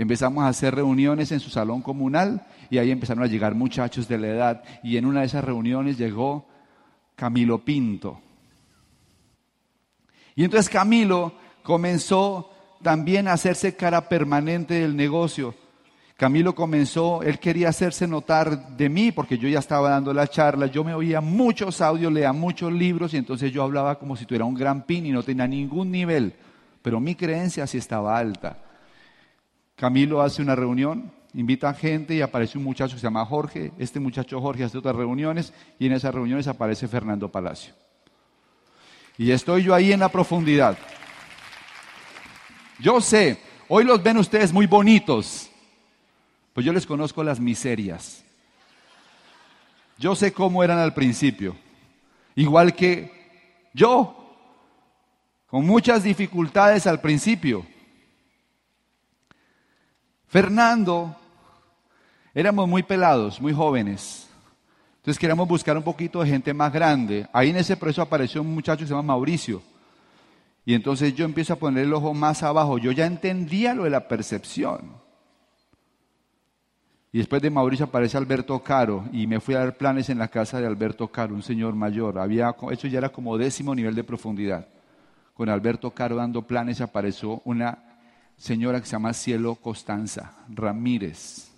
Empezamos 0.00 0.44
a 0.44 0.48
hacer 0.48 0.74
reuniones 0.74 1.30
en 1.30 1.40
su 1.40 1.50
salón 1.50 1.82
comunal 1.82 2.46
y 2.70 2.78
ahí 2.78 2.90
empezaron 2.90 3.22
a 3.22 3.26
llegar 3.26 3.54
muchachos 3.54 4.08
de 4.08 4.16
la 4.16 4.28
edad. 4.28 4.64
Y 4.82 4.96
en 4.96 5.04
una 5.04 5.20
de 5.20 5.26
esas 5.26 5.44
reuniones 5.44 5.98
llegó 5.98 6.46
Camilo 7.14 7.62
Pinto. 7.62 8.18
Y 10.34 10.44
entonces 10.44 10.70
Camilo 10.70 11.34
comenzó 11.62 12.50
también 12.80 13.28
hacerse 13.28 13.76
cara 13.76 14.08
permanente 14.08 14.72
del 14.72 14.96
negocio. 14.96 15.54
Camilo 16.16 16.54
comenzó, 16.54 17.22
él 17.22 17.38
quería 17.38 17.68
hacerse 17.68 18.06
notar 18.06 18.78
de 18.78 18.88
mí 18.88 19.12
porque 19.12 19.36
yo 19.36 19.50
ya 19.50 19.58
estaba 19.58 19.90
dando 19.90 20.14
la 20.14 20.28
charla, 20.28 20.68
yo 20.68 20.82
me 20.82 20.94
oía 20.94 21.20
muchos 21.20 21.82
audios, 21.82 22.10
leía 22.10 22.32
muchos 22.32 22.72
libros 22.72 23.12
y 23.12 23.18
entonces 23.18 23.52
yo 23.52 23.62
hablaba 23.62 23.98
como 23.98 24.16
si 24.16 24.24
tuviera 24.24 24.46
un 24.46 24.54
gran 24.54 24.86
pin 24.86 25.04
y 25.04 25.12
no 25.12 25.22
tenía 25.22 25.46
ningún 25.46 25.90
nivel, 25.90 26.32
pero 26.80 27.00
mi 27.00 27.14
creencia 27.16 27.66
sí 27.66 27.76
estaba 27.76 28.16
alta. 28.16 28.69
Camilo 29.80 30.20
hace 30.20 30.42
una 30.42 30.54
reunión, 30.54 31.10
invita 31.32 31.70
a 31.70 31.72
gente 31.72 32.14
y 32.14 32.20
aparece 32.20 32.58
un 32.58 32.64
muchacho 32.64 32.96
que 32.96 33.00
se 33.00 33.06
llama 33.06 33.24
Jorge, 33.24 33.72
este 33.78 33.98
muchacho 33.98 34.38
Jorge 34.38 34.64
hace 34.64 34.76
otras 34.76 34.94
reuniones 34.94 35.54
y 35.78 35.86
en 35.86 35.92
esas 35.92 36.14
reuniones 36.14 36.46
aparece 36.48 36.86
Fernando 36.86 37.32
Palacio. 37.32 37.72
Y 39.16 39.30
estoy 39.30 39.62
yo 39.62 39.74
ahí 39.74 39.90
en 39.90 40.00
la 40.00 40.10
profundidad. 40.10 40.76
Yo 42.78 43.00
sé, 43.00 43.40
hoy 43.68 43.84
los 43.84 44.02
ven 44.02 44.18
ustedes 44.18 44.52
muy 44.52 44.66
bonitos, 44.66 45.50
pues 46.52 46.66
yo 46.66 46.74
les 46.74 46.84
conozco 46.84 47.24
las 47.24 47.40
miserias. 47.40 48.22
Yo 49.96 50.14
sé 50.14 50.30
cómo 50.30 50.62
eran 50.62 50.76
al 50.78 50.92
principio, 50.92 51.56
igual 52.34 52.74
que 52.74 53.10
yo, 53.72 54.36
con 55.46 55.66
muchas 55.66 56.02
dificultades 56.02 56.86
al 56.86 57.00
principio. 57.00 57.64
Fernando, 60.30 61.16
éramos 62.32 62.68
muy 62.68 62.84
pelados, 62.84 63.40
muy 63.40 63.52
jóvenes. 63.52 64.28
Entonces 64.98 65.18
queríamos 65.18 65.48
buscar 65.48 65.76
un 65.76 65.82
poquito 65.82 66.20
de 66.20 66.28
gente 66.28 66.54
más 66.54 66.72
grande. 66.72 67.26
Ahí 67.32 67.50
en 67.50 67.56
ese 67.56 67.76
proceso 67.76 68.00
apareció 68.00 68.40
un 68.40 68.54
muchacho 68.54 68.78
que 68.78 68.86
se 68.86 68.90
llama 68.90 69.14
Mauricio. 69.14 69.60
Y 70.64 70.74
entonces 70.74 71.16
yo 71.16 71.24
empiezo 71.24 71.54
a 71.54 71.56
poner 71.56 71.84
el 71.84 71.92
ojo 71.92 72.14
más 72.14 72.44
abajo. 72.44 72.78
Yo 72.78 72.92
ya 72.92 73.06
entendía 73.06 73.74
lo 73.74 73.82
de 73.82 73.90
la 73.90 74.06
percepción. 74.06 74.92
Y 77.10 77.18
después 77.18 77.42
de 77.42 77.50
Mauricio 77.50 77.86
aparece 77.86 78.16
Alberto 78.16 78.56
Caro 78.60 79.06
y 79.12 79.26
me 79.26 79.40
fui 79.40 79.56
a 79.56 79.60
dar 79.60 79.76
planes 79.76 80.10
en 80.10 80.18
la 80.18 80.28
casa 80.28 80.60
de 80.60 80.66
Alberto 80.68 81.08
Caro, 81.08 81.34
un 81.34 81.42
señor 81.42 81.74
mayor. 81.74 82.20
Había, 82.20 82.54
eso 82.70 82.86
ya 82.86 82.98
era 82.98 83.08
como 83.08 83.36
décimo 83.36 83.74
nivel 83.74 83.96
de 83.96 84.04
profundidad. 84.04 84.68
Con 85.34 85.48
Alberto 85.48 85.90
Caro 85.90 86.14
dando 86.14 86.42
planes 86.42 86.80
apareció 86.80 87.42
una 87.44 87.89
señora 88.40 88.80
que 88.80 88.86
se 88.86 88.92
llama 88.92 89.12
Cielo 89.12 89.54
Costanza 89.56 90.32
Ramírez. 90.48 91.50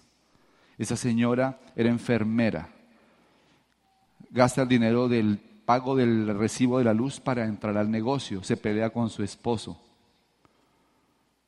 Esa 0.76 0.96
señora 0.96 1.60
era 1.76 1.88
enfermera. 1.88 2.68
Gasta 4.30 4.62
el 4.62 4.68
dinero 4.68 5.08
del 5.08 5.38
pago 5.38 5.94
del 5.94 6.36
recibo 6.36 6.78
de 6.78 6.84
la 6.84 6.92
luz 6.92 7.20
para 7.20 7.44
entrar 7.44 7.76
al 7.76 7.88
negocio, 7.88 8.42
se 8.42 8.56
pelea 8.56 8.90
con 8.90 9.08
su 9.10 9.22
esposo. 9.22 9.80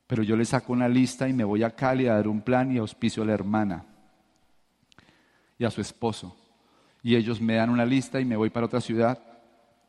Pero 0.06 0.22
yo 0.22 0.36
le 0.36 0.44
saco 0.44 0.72
una 0.72 0.88
lista 0.88 1.28
y 1.28 1.32
me 1.32 1.42
voy 1.42 1.64
a 1.64 1.74
Cali 1.74 2.06
a 2.06 2.14
dar 2.14 2.28
un 2.28 2.40
plan 2.40 2.70
y 2.70 2.78
auspicio 2.78 3.24
a 3.24 3.26
la 3.26 3.32
hermana 3.32 3.84
y 5.58 5.64
a 5.64 5.70
su 5.70 5.80
esposo. 5.80 6.36
Y 7.02 7.16
ellos 7.16 7.40
me 7.40 7.56
dan 7.56 7.70
una 7.70 7.84
lista 7.84 8.20
y 8.20 8.24
me 8.24 8.36
voy 8.36 8.50
para 8.50 8.66
otra 8.66 8.80
ciudad 8.80 9.18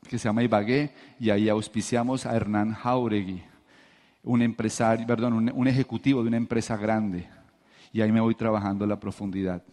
que 0.09 0.17
se 0.17 0.27
llama 0.27 0.43
Ibagué 0.43 0.91
y 1.19 1.29
ahí 1.29 1.49
auspiciamos 1.49 2.25
a 2.25 2.35
Hernán 2.35 2.73
Jauregui, 2.73 3.43
un 4.25 4.41
empresario, 4.41 5.05
perdón, 5.07 5.51
un, 5.53 5.67
ejecutivo 5.67 6.21
de 6.21 6.27
una 6.27 6.37
empresa 6.37 6.75
grande. 6.75 7.27
Y 7.93 8.01
ahí 8.01 8.11
me 8.11 8.19
voy 8.19 8.35
trabajando 8.35 8.85
la 8.85 8.99
profundidad. 8.99 9.63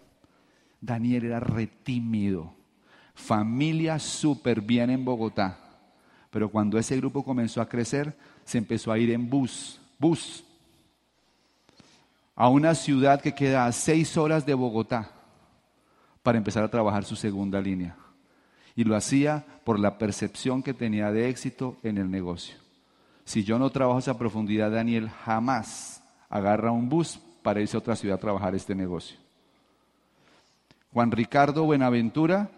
Daniel 0.81 1.25
era 1.25 1.41
retímido 1.41 2.55
familia 3.15 3.99
súper 3.99 4.61
bien 4.61 4.91
en 4.91 5.05
Bogotá. 5.05 5.59
Pero 6.31 6.49
cuando 6.49 6.79
ese 6.79 6.97
grupo 6.97 7.25
comenzó 7.25 7.61
a 7.61 7.69
crecer, 7.69 8.17
se 8.45 8.59
empezó 8.59 8.91
a 8.91 8.99
ir 8.99 9.11
en 9.11 9.29
bus, 9.29 9.81
bus, 9.99 10.45
a 12.35 12.49
una 12.49 12.75
ciudad 12.75 13.21
que 13.21 13.35
queda 13.35 13.67
a 13.67 13.73
seis 13.73 14.17
horas 14.17 14.47
de 14.47 14.55
Bogotá, 14.55 15.11
para 16.23 16.39
empezar 16.39 16.65
a 16.65 16.71
trabajar 16.71 17.05
su 17.05 17.17
segunda 17.17 17.61
línea. 17.61 17.97
Y 18.75 18.85
lo 18.85 18.97
hacía 18.97 19.45
por 19.65 19.79
la 19.79 19.99
percepción 19.99 20.63
que 20.63 20.73
tenía 20.73 21.11
de 21.13 21.29
éxito 21.29 21.77
en 21.83 21.99
el 21.99 22.11
negocio. 22.11 22.57
Si 23.33 23.45
yo 23.45 23.59
no 23.59 23.71
trabajo 23.71 23.99
esa 23.99 24.19
profundidad, 24.19 24.71
Daniel 24.71 25.09
jamás 25.25 26.03
agarra 26.29 26.71
un 26.71 26.91
bus 26.91 27.19
para 27.43 27.63
irse 27.63 27.75
a 27.75 27.81
otra 27.81 27.97
ciudad 27.97 28.19
a 28.19 28.21
trabajar 28.21 28.55
este 28.55 28.75
negocio. 28.75 29.17
Juan 30.93 31.11
Ricardo 31.11 31.65
Buenaventura, 31.65 32.51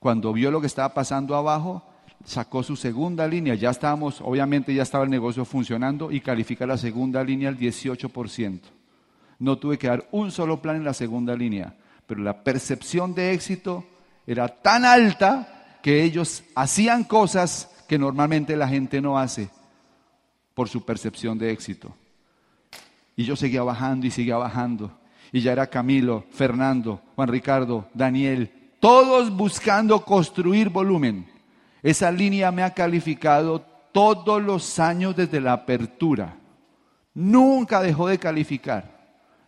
cuando 0.00 0.32
vio 0.32 0.50
lo 0.50 0.60
que 0.60 0.66
estaba 0.66 0.92
pasando 0.92 1.36
abajo, 1.36 1.84
sacó 2.24 2.64
su 2.64 2.74
segunda 2.74 3.28
línea. 3.28 3.54
Ya 3.54 3.70
estábamos, 3.70 4.20
obviamente 4.20 4.74
ya 4.74 4.82
estaba 4.82 5.04
el 5.04 5.10
negocio 5.10 5.44
funcionando 5.44 6.10
y 6.10 6.20
califica 6.20 6.66
la 6.66 6.76
segunda 6.76 7.22
línea 7.22 7.48
al 7.48 7.56
18%. 7.56 8.62
No 9.38 9.58
tuve 9.58 9.78
que 9.78 9.86
dar 9.86 10.08
un 10.10 10.32
solo 10.32 10.60
plan 10.60 10.74
en 10.74 10.84
la 10.84 10.92
segunda 10.92 11.36
línea, 11.36 11.72
pero 12.08 12.20
la 12.20 12.42
percepción 12.42 13.14
de 13.14 13.32
éxito 13.32 13.84
era 14.26 14.48
tan 14.48 14.84
alta 14.84 15.78
que 15.84 16.02
ellos 16.02 16.42
hacían 16.56 17.04
cosas 17.04 17.70
que 17.86 17.96
normalmente 17.96 18.56
la 18.56 18.66
gente 18.66 19.00
no 19.00 19.16
hace 19.16 19.50
por 20.54 20.68
su 20.68 20.84
percepción 20.84 21.36
de 21.38 21.50
éxito. 21.50 21.94
Y 23.16 23.24
yo 23.24 23.36
seguía 23.36 23.62
bajando 23.62 24.06
y 24.06 24.10
seguía 24.10 24.36
bajando. 24.36 24.90
Y 25.32 25.40
ya 25.40 25.52
era 25.52 25.66
Camilo, 25.66 26.24
Fernando, 26.30 27.00
Juan 27.16 27.28
Ricardo, 27.28 27.88
Daniel, 27.92 28.50
todos 28.80 29.34
buscando 29.34 30.04
construir 30.04 30.68
volumen. 30.68 31.26
Esa 31.82 32.10
línea 32.10 32.50
me 32.50 32.62
ha 32.62 32.72
calificado 32.72 33.60
todos 33.92 34.42
los 34.42 34.78
años 34.78 35.14
desde 35.16 35.40
la 35.40 35.52
apertura. 35.52 36.36
Nunca 37.14 37.80
dejó 37.80 38.08
de 38.08 38.18
calificar. 38.18 38.94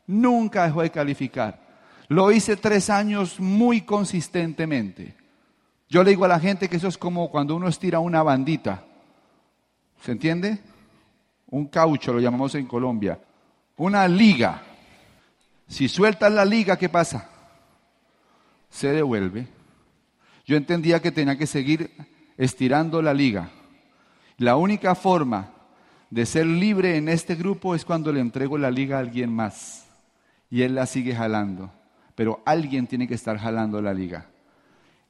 Nunca 0.07 0.65
dejó 0.65 0.83
de 0.83 0.91
calificar. 0.91 1.61
Lo 2.09 2.31
hice 2.31 2.57
tres 2.57 2.89
años 2.91 3.41
muy 3.41 3.81
consistentemente. 3.81 5.17
Yo 5.89 6.03
le 6.03 6.11
digo 6.11 6.25
a 6.25 6.29
la 6.29 6.41
gente 6.41 6.69
que 6.69 6.77
eso 6.77 6.89
es 6.89 6.99
como 6.99 7.31
cuando 7.31 7.57
uno 7.57 7.69
estira 7.69 7.99
una 7.99 8.23
bandita. 8.23 8.85
¿Se 10.03 10.13
entiende? 10.13 10.61
Un 11.49 11.67
caucho 11.67 12.12
lo 12.12 12.21
llamamos 12.21 12.55
en 12.55 12.67
Colombia. 12.67 13.19
Una 13.76 14.09
liga. 14.09 14.62
Si 15.69 15.88
sueltas 15.88 16.33
la 16.33 16.45
liga, 16.45 16.76
¿qué 16.76 16.88
pasa? 16.88 17.29
Se 18.71 18.88
devuelve. 18.93 19.47
Yo 20.45 20.57
entendía 20.57 21.00
que 21.00 21.12
tenía 21.12 21.37
que 21.37 21.47
seguir 21.47 21.91
estirando 22.37 23.03
la 23.03 23.15
liga. 23.15 23.50
La 24.38 24.57
única 24.57 24.95
forma 24.95 25.50
de 26.11 26.26
ser 26.26 26.47
libre 26.47 26.97
en 26.97 27.09
este 27.09 27.35
grupo 27.35 27.75
es 27.75 27.85
cuando 27.85 28.12
le 28.12 28.21
entrego 28.21 28.59
la 28.59 28.71
liga 28.71 28.97
a 28.97 29.00
alguien 29.00 29.33
más 29.33 29.87
y 30.50 30.62
él 30.62 30.75
la 30.75 30.87
sigue 30.87 31.15
jalando. 31.15 31.71
Pero 32.15 32.43
alguien 32.45 32.87
tiene 32.87 33.09
que 33.09 33.15
estar 33.15 33.38
jalando 33.38 33.83
la 33.83 33.93
liga. 33.93 34.26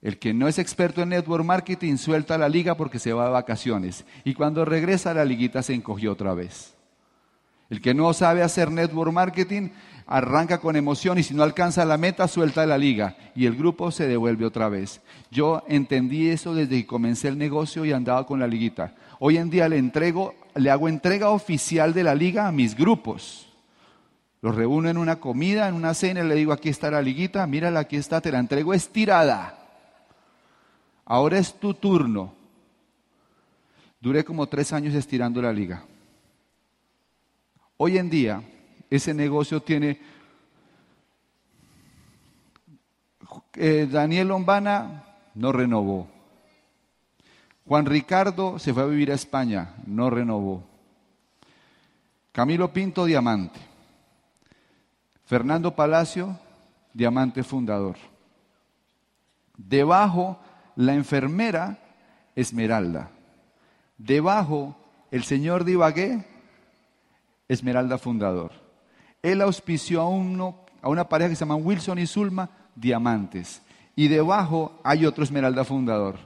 El 0.07 0.21
que 0.21 0.33
no 0.33 0.47
es 0.47 0.61
experto 0.61 1.03
en 1.03 1.09
network 1.09 1.45
marketing 1.45 1.97
suelta 1.97 2.39
la 2.39 2.49
liga 2.49 2.77
porque 2.77 3.01
se 3.01 3.13
va 3.13 3.25
de 3.25 3.33
vacaciones 3.33 4.05
y 4.23 4.35
cuando 4.35 4.65
regresa 4.65 5.13
la 5.13 5.25
liguita 5.25 5.65
se 5.65 5.75
encogió 5.75 6.13
otra 6.13 6.33
vez. 6.33 6.75
El 7.71 7.81
que 7.81 7.93
no 7.93 8.13
sabe 8.13 8.45
hacer 8.45 8.71
network 8.71 9.11
marketing 9.11 9.71
arranca 10.07 10.59
con 10.59 10.77
emoción 10.77 11.19
y 11.19 11.25
si 11.25 11.35
no 11.35 11.43
alcanza 11.43 11.85
la 11.85 11.99
meta 11.99 12.29
suelta 12.29 12.65
la 12.67 12.79
liga 12.79 13.17
y 13.35 13.47
el 13.47 13.57
grupo 13.57 13.91
se 13.91 14.07
devuelve 14.07 14.47
otra 14.47 14.69
vez. 14.69 15.01
Yo 15.33 15.65
entendí 15.67 16.29
eso 16.29 16.55
desde 16.55 16.77
que 16.77 16.87
comencé 16.87 17.27
el 17.27 17.37
negocio 17.37 17.85
y 17.85 17.91
andaba 17.91 18.25
con 18.29 18.39
la 18.39 18.47
liguita. 18.47 18.95
Hoy 19.19 19.39
en 19.39 19.51
día 19.51 19.69
le 19.69 19.77
entrego, 19.77 20.37
le 20.55 20.71
hago 20.71 20.89
entrega 20.89 21.31
oficial 21.31 21.93
de 21.93 22.05
la 22.05 22.15
liga 22.15 22.47
a 22.47 22.53
mis 22.53 22.77
grupos. 22.77 23.49
Los 24.41 24.55
reúno 24.55 24.89
en 24.89 24.99
una 24.99 25.17
comida, 25.17 25.67
en 25.67 25.75
una 25.75 25.95
cena 25.95 26.21
y 26.21 26.29
le 26.29 26.37
digo, 26.37 26.53
aquí 26.53 26.69
está 26.69 26.93
la 26.93 27.03
liguita, 27.03 27.45
mírala, 27.49 27.81
aquí 27.81 27.97
está, 27.97 28.21
te 28.21 28.31
la 28.31 28.39
entrego 28.39 28.73
estirada. 28.73 29.66
Ahora 31.07 31.39
es 31.39 31.55
tu 31.55 31.73
turno. 31.73 32.35
Duré 34.01 34.25
como 34.25 34.47
tres 34.49 34.73
años 34.73 34.95
estirando 34.95 35.41
la 35.41 35.53
liga. 35.53 35.85
Hoy 37.77 37.97
en 37.97 38.11
día, 38.11 38.43
ese 38.91 39.15
negocio 39.15 39.63
tiene... 39.63 40.01
Eh, 43.55 43.89
Daniel 43.91 44.29
Lombana 44.29 45.05
no 45.35 45.53
renovó. 45.53 46.09
Juan 47.67 47.87
Ricardo 47.87 48.59
se 48.59 48.75
fue 48.75 48.83
a 48.83 48.87
vivir 48.87 49.11
a 49.11 49.15
España, 49.15 49.75
no 49.87 50.11
renovó. 50.11 50.63
Camilo 52.33 52.73
Pinto, 52.73 53.05
diamante. 53.07 53.59
Fernando 55.25 55.75
Palacio, 55.75 56.39
diamante 56.93 57.43
fundador. 57.43 57.97
Debajo, 59.57 60.39
la 60.77 60.95
enfermera 60.95 61.79
Esmeralda. 62.37 63.11
Debajo, 63.99 64.77
el 65.11 65.25
señor 65.25 65.65
Divagué, 65.65 66.25
Esmeralda 67.49 67.99
fundador. 67.99 68.53
Él 69.23 69.41
auspició 69.41 70.03
a, 70.03 70.09
uno, 70.09 70.65
a 70.83 70.89
una 70.89 71.09
pareja 71.09 71.31
que 71.31 71.37
se 71.37 71.41
llama 71.41 71.57
Wilson 71.57 71.99
y 71.99 72.07
Zulma, 72.07 72.51
diamantes. 72.75 73.63
Y 73.97 74.09
debajo 74.09 74.79
hay 74.85 75.07
otro 75.07 75.25
Esmeralda 75.25 75.65
fundador. 75.65 76.19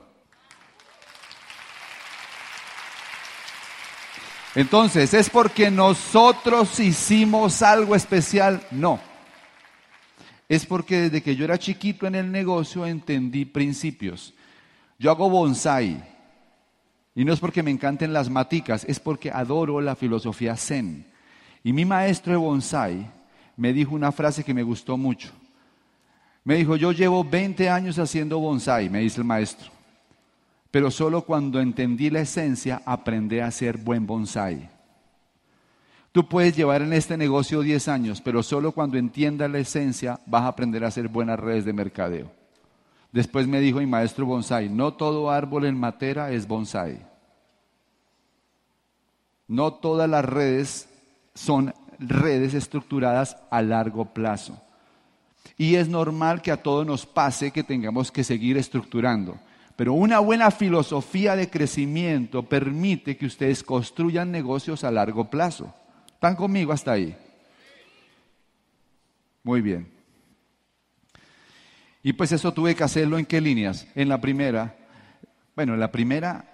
Entonces, 4.56 5.14
¿es 5.14 5.30
porque 5.30 5.70
nosotros 5.70 6.80
hicimos 6.80 7.62
algo 7.62 7.94
especial? 7.94 8.60
No. 8.72 8.98
Es 10.48 10.66
porque 10.66 11.02
desde 11.02 11.22
que 11.22 11.36
yo 11.36 11.44
era 11.44 11.56
chiquito 11.56 12.08
en 12.08 12.16
el 12.16 12.32
negocio 12.32 12.84
entendí 12.84 13.44
principios. 13.44 14.34
Yo 15.00 15.10
hago 15.10 15.30
bonsai. 15.30 15.98
Y 17.14 17.24
no 17.24 17.32
es 17.32 17.40
porque 17.40 17.62
me 17.62 17.70
encanten 17.70 18.12
las 18.12 18.28
maticas, 18.28 18.84
es 18.84 19.00
porque 19.00 19.30
adoro 19.30 19.80
la 19.80 19.96
filosofía 19.96 20.54
zen. 20.56 21.06
Y 21.64 21.72
mi 21.72 21.86
maestro 21.86 22.32
de 22.32 22.36
bonsai 22.36 23.10
me 23.56 23.72
dijo 23.72 23.94
una 23.94 24.12
frase 24.12 24.44
que 24.44 24.52
me 24.52 24.62
gustó 24.62 24.98
mucho. 24.98 25.30
Me 26.44 26.56
dijo, 26.56 26.76
yo 26.76 26.92
llevo 26.92 27.24
20 27.24 27.70
años 27.70 27.98
haciendo 27.98 28.40
bonsai, 28.40 28.90
me 28.90 29.00
dice 29.00 29.22
el 29.22 29.26
maestro. 29.26 29.70
Pero 30.70 30.90
solo 30.90 31.22
cuando 31.22 31.62
entendí 31.62 32.10
la 32.10 32.20
esencia 32.20 32.82
aprendí 32.84 33.38
a 33.38 33.46
hacer 33.46 33.78
buen 33.78 34.06
bonsai. 34.06 34.68
Tú 36.12 36.28
puedes 36.28 36.54
llevar 36.54 36.82
en 36.82 36.92
este 36.92 37.16
negocio 37.16 37.62
10 37.62 37.88
años, 37.88 38.20
pero 38.20 38.42
solo 38.42 38.72
cuando 38.72 38.98
entiendas 38.98 39.50
la 39.50 39.60
esencia 39.60 40.20
vas 40.26 40.42
a 40.42 40.48
aprender 40.48 40.84
a 40.84 40.88
hacer 40.88 41.08
buenas 41.08 41.40
redes 41.40 41.64
de 41.64 41.72
mercadeo. 41.72 42.39
Después 43.12 43.46
me 43.46 43.60
dijo 43.60 43.78
mi 43.78 43.86
maestro 43.86 44.24
bonsai, 44.24 44.68
no 44.68 44.94
todo 44.94 45.30
árbol 45.30 45.64
en 45.64 45.78
matera 45.78 46.30
es 46.30 46.46
bonsai. 46.46 47.00
No 49.48 49.74
todas 49.74 50.08
las 50.08 50.24
redes 50.24 50.88
son 51.34 51.74
redes 51.98 52.54
estructuradas 52.54 53.36
a 53.50 53.62
largo 53.62 54.04
plazo. 54.06 54.60
Y 55.56 55.74
es 55.74 55.88
normal 55.88 56.40
que 56.40 56.52
a 56.52 56.62
todos 56.62 56.86
nos 56.86 57.04
pase 57.04 57.50
que 57.50 57.64
tengamos 57.64 58.12
que 58.12 58.24
seguir 58.24 58.56
estructurando. 58.56 59.38
Pero 59.74 59.94
una 59.94 60.20
buena 60.20 60.50
filosofía 60.50 61.34
de 61.36 61.50
crecimiento 61.50 62.42
permite 62.42 63.16
que 63.16 63.26
ustedes 63.26 63.62
construyan 63.62 64.30
negocios 64.30 64.84
a 64.84 64.90
largo 64.90 65.30
plazo. 65.30 65.74
¿Están 66.06 66.36
conmigo 66.36 66.72
hasta 66.72 66.92
ahí? 66.92 67.16
Muy 69.42 69.62
bien. 69.62 69.99
Y 72.02 72.12
pues 72.14 72.32
eso 72.32 72.52
tuve 72.52 72.74
que 72.74 72.84
hacerlo 72.84 73.18
en 73.18 73.26
qué 73.26 73.40
líneas? 73.40 73.86
En 73.94 74.08
la 74.08 74.20
primera, 74.20 74.74
bueno, 75.54 75.74
en 75.74 75.80
la 75.80 75.92
primera, 75.92 76.44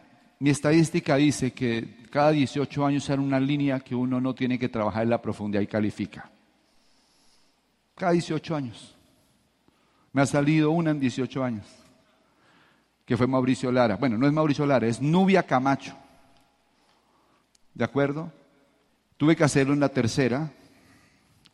mi 0.40 0.50
estadística 0.50 1.16
dice 1.16 1.52
que 1.52 2.04
cada 2.10 2.30
18 2.32 2.86
años 2.86 3.08
era 3.08 3.22
una 3.22 3.38
línea 3.38 3.80
que 3.80 3.94
uno 3.94 4.20
no 4.20 4.34
tiene 4.34 4.58
que 4.58 4.68
trabajar 4.68 5.04
en 5.04 5.10
la 5.10 5.22
profundidad 5.22 5.62
y 5.62 5.66
califica. 5.66 6.30
Cada 7.94 8.12
18 8.12 8.56
años. 8.56 8.94
Me 10.12 10.22
ha 10.22 10.26
salido 10.26 10.70
una 10.70 10.90
en 10.90 11.00
18 11.00 11.44
años, 11.44 11.66
que 13.04 13.16
fue 13.16 13.26
Mauricio 13.26 13.70
Lara. 13.70 13.96
Bueno, 13.96 14.16
no 14.18 14.26
es 14.26 14.32
Mauricio 14.32 14.66
Lara, 14.66 14.86
es 14.86 15.00
Nubia 15.00 15.42
Camacho. 15.42 15.94
¿De 17.74 17.84
acuerdo? 17.84 18.32
Tuve 19.18 19.36
que 19.36 19.44
hacerlo 19.44 19.74
en 19.74 19.80
la 19.80 19.90
tercera. 19.90 20.50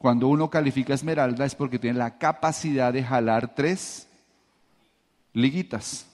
Cuando 0.03 0.27
uno 0.27 0.51
califica 0.51 0.95
Esmeralda 0.95 1.45
es 1.45 1.55
porque 1.55 1.79
tiene 1.79 1.97
la 1.97 2.19
capacidad 2.19 2.93
de 2.93 3.05
jalar 3.05 3.55
tres 3.55 4.09
liguitas. 5.33 6.07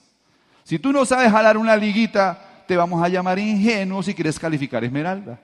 Si 0.63 0.77
tú 0.77 0.93
no 0.93 1.05
sabes 1.05 1.31
jalar 1.31 1.57
una 1.57 1.75
liguita, 1.75 2.63
te 2.67 2.77
vamos 2.77 3.03
a 3.03 3.09
llamar 3.09 3.39
ingenuo 3.39 4.03
si 4.03 4.13
quieres 4.13 4.37
calificar 4.37 4.83
esmeralda. 4.83 5.39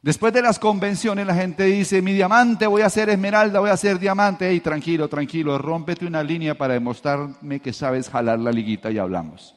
Después 0.00 0.32
de 0.32 0.42
las 0.42 0.60
convenciones 0.60 1.26
la 1.26 1.34
gente 1.34 1.64
dice, 1.64 2.00
mi 2.00 2.12
diamante 2.12 2.68
voy 2.68 2.82
a 2.82 2.88
ser 2.88 3.08
esmeralda, 3.08 3.58
voy 3.58 3.70
a 3.70 3.76
ser 3.76 3.98
diamante. 3.98 4.54
Y 4.54 4.60
tranquilo, 4.60 5.08
tranquilo, 5.08 5.58
rómpete 5.58 6.06
una 6.06 6.22
línea 6.22 6.56
para 6.56 6.74
demostrarme 6.74 7.58
que 7.58 7.72
sabes 7.72 8.08
jalar 8.08 8.38
la 8.38 8.52
liguita 8.52 8.92
y 8.92 8.98
hablamos. 8.98 9.56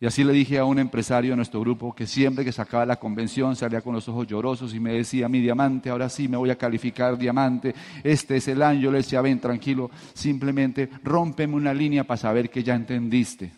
Y 0.00 0.06
así 0.06 0.22
le 0.22 0.32
dije 0.32 0.58
a 0.58 0.64
un 0.64 0.78
empresario 0.78 1.30
de 1.30 1.36
nuestro 1.36 1.60
grupo 1.60 1.92
que 1.92 2.06
siempre 2.06 2.44
que 2.44 2.52
sacaba 2.52 2.86
la 2.86 3.00
convención 3.00 3.56
salía 3.56 3.80
con 3.80 3.94
los 3.94 4.08
ojos 4.08 4.28
llorosos 4.28 4.72
y 4.72 4.78
me 4.78 4.92
decía, 4.92 5.28
mi 5.28 5.40
diamante, 5.40 5.90
ahora 5.90 6.08
sí 6.08 6.28
me 6.28 6.36
voy 6.36 6.50
a 6.50 6.56
calificar 6.56 7.18
diamante, 7.18 7.74
este 8.04 8.36
es 8.36 8.46
el 8.46 8.62
año. 8.62 8.92
Le 8.92 8.98
decía, 8.98 9.20
ven, 9.20 9.40
tranquilo, 9.40 9.90
simplemente 10.14 10.88
rómpeme 11.02 11.56
una 11.56 11.74
línea 11.74 12.04
para 12.04 12.18
saber 12.18 12.48
que 12.48 12.62
ya 12.62 12.76
entendiste. 12.76 13.52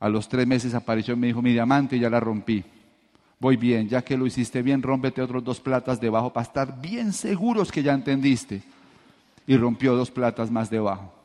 A 0.00 0.08
los 0.10 0.28
tres 0.28 0.46
meses 0.46 0.74
apareció 0.74 1.14
y 1.14 1.16
me 1.16 1.28
dijo, 1.28 1.40
mi 1.40 1.52
diamante, 1.52 1.98
ya 1.98 2.10
la 2.10 2.20
rompí. 2.20 2.62
Voy 3.38 3.56
bien, 3.56 3.88
ya 3.88 4.02
que 4.02 4.18
lo 4.18 4.26
hiciste 4.26 4.60
bien, 4.60 4.82
rómpete 4.82 5.22
otros 5.22 5.42
dos 5.42 5.60
platas 5.60 5.98
debajo 5.98 6.30
para 6.30 6.44
estar 6.44 6.80
bien 6.80 7.14
seguros 7.14 7.72
que 7.72 7.82
ya 7.82 7.94
entendiste. 7.94 8.62
Y 9.46 9.56
rompió 9.56 9.96
dos 9.96 10.10
platas 10.10 10.50
más 10.50 10.68
debajo. 10.68 11.21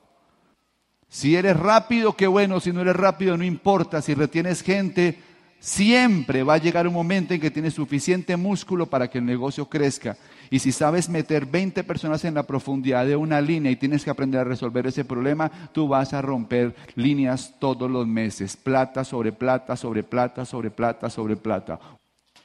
Si 1.09 1.35
eres 1.35 1.57
rápido, 1.57 2.15
qué 2.15 2.27
bueno, 2.27 2.59
si 2.59 2.71
no 2.73 2.81
eres 2.81 2.95
rápido, 2.95 3.37
no 3.37 3.43
importa. 3.43 4.01
Si 4.01 4.13
retienes 4.13 4.61
gente, 4.61 5.17
siempre 5.59 6.43
va 6.43 6.55
a 6.55 6.59
llegar 6.59 6.87
un 6.87 6.93
momento 6.93 7.33
en 7.33 7.41
que 7.41 7.51
tienes 7.51 7.73
suficiente 7.73 8.37
músculo 8.37 8.85
para 8.85 9.09
que 9.09 9.17
el 9.17 9.25
negocio 9.25 9.67
crezca. 9.67 10.17
Y 10.49 10.59
si 10.59 10.71
sabes 10.71 11.09
meter 11.09 11.45
20 11.45 11.83
personas 11.83 12.23
en 12.25 12.33
la 12.33 12.43
profundidad 12.43 13.05
de 13.05 13.15
una 13.15 13.41
línea 13.41 13.71
y 13.71 13.75
tienes 13.75 14.03
que 14.03 14.09
aprender 14.09 14.41
a 14.41 14.45
resolver 14.45 14.87
ese 14.87 15.05
problema, 15.05 15.51
tú 15.71 15.87
vas 15.87 16.13
a 16.13 16.21
romper 16.21 16.75
líneas 16.95 17.55
todos 17.59 17.89
los 17.89 18.07
meses, 18.07 18.55
plata 18.55 19.03
sobre 19.03 19.31
plata, 19.31 19.75
sobre 19.75 20.03
plata, 20.03 20.45
sobre 20.45 20.71
plata, 20.71 21.09
sobre 21.09 21.35
plata. 21.35 21.79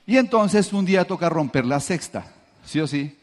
Y 0.07 0.17
entonces 0.17 0.73
un 0.73 0.85
día 0.85 1.05
toca 1.05 1.29
romper 1.29 1.65
la 1.65 1.79
sexta, 1.79 2.27
sí 2.65 2.81
o 2.81 2.87
sí. 2.87 3.17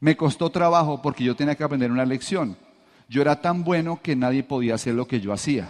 Me 0.00 0.16
costó 0.16 0.50
trabajo 0.50 1.00
porque 1.00 1.24
yo 1.24 1.36
tenía 1.36 1.54
que 1.54 1.64
aprender 1.64 1.90
una 1.90 2.04
lección. 2.04 2.56
Yo 3.10 3.22
era 3.22 3.40
tan 3.40 3.64
bueno 3.64 3.98
que 4.00 4.14
nadie 4.14 4.44
podía 4.44 4.76
hacer 4.76 4.94
lo 4.94 5.08
que 5.08 5.20
yo 5.20 5.32
hacía. 5.32 5.68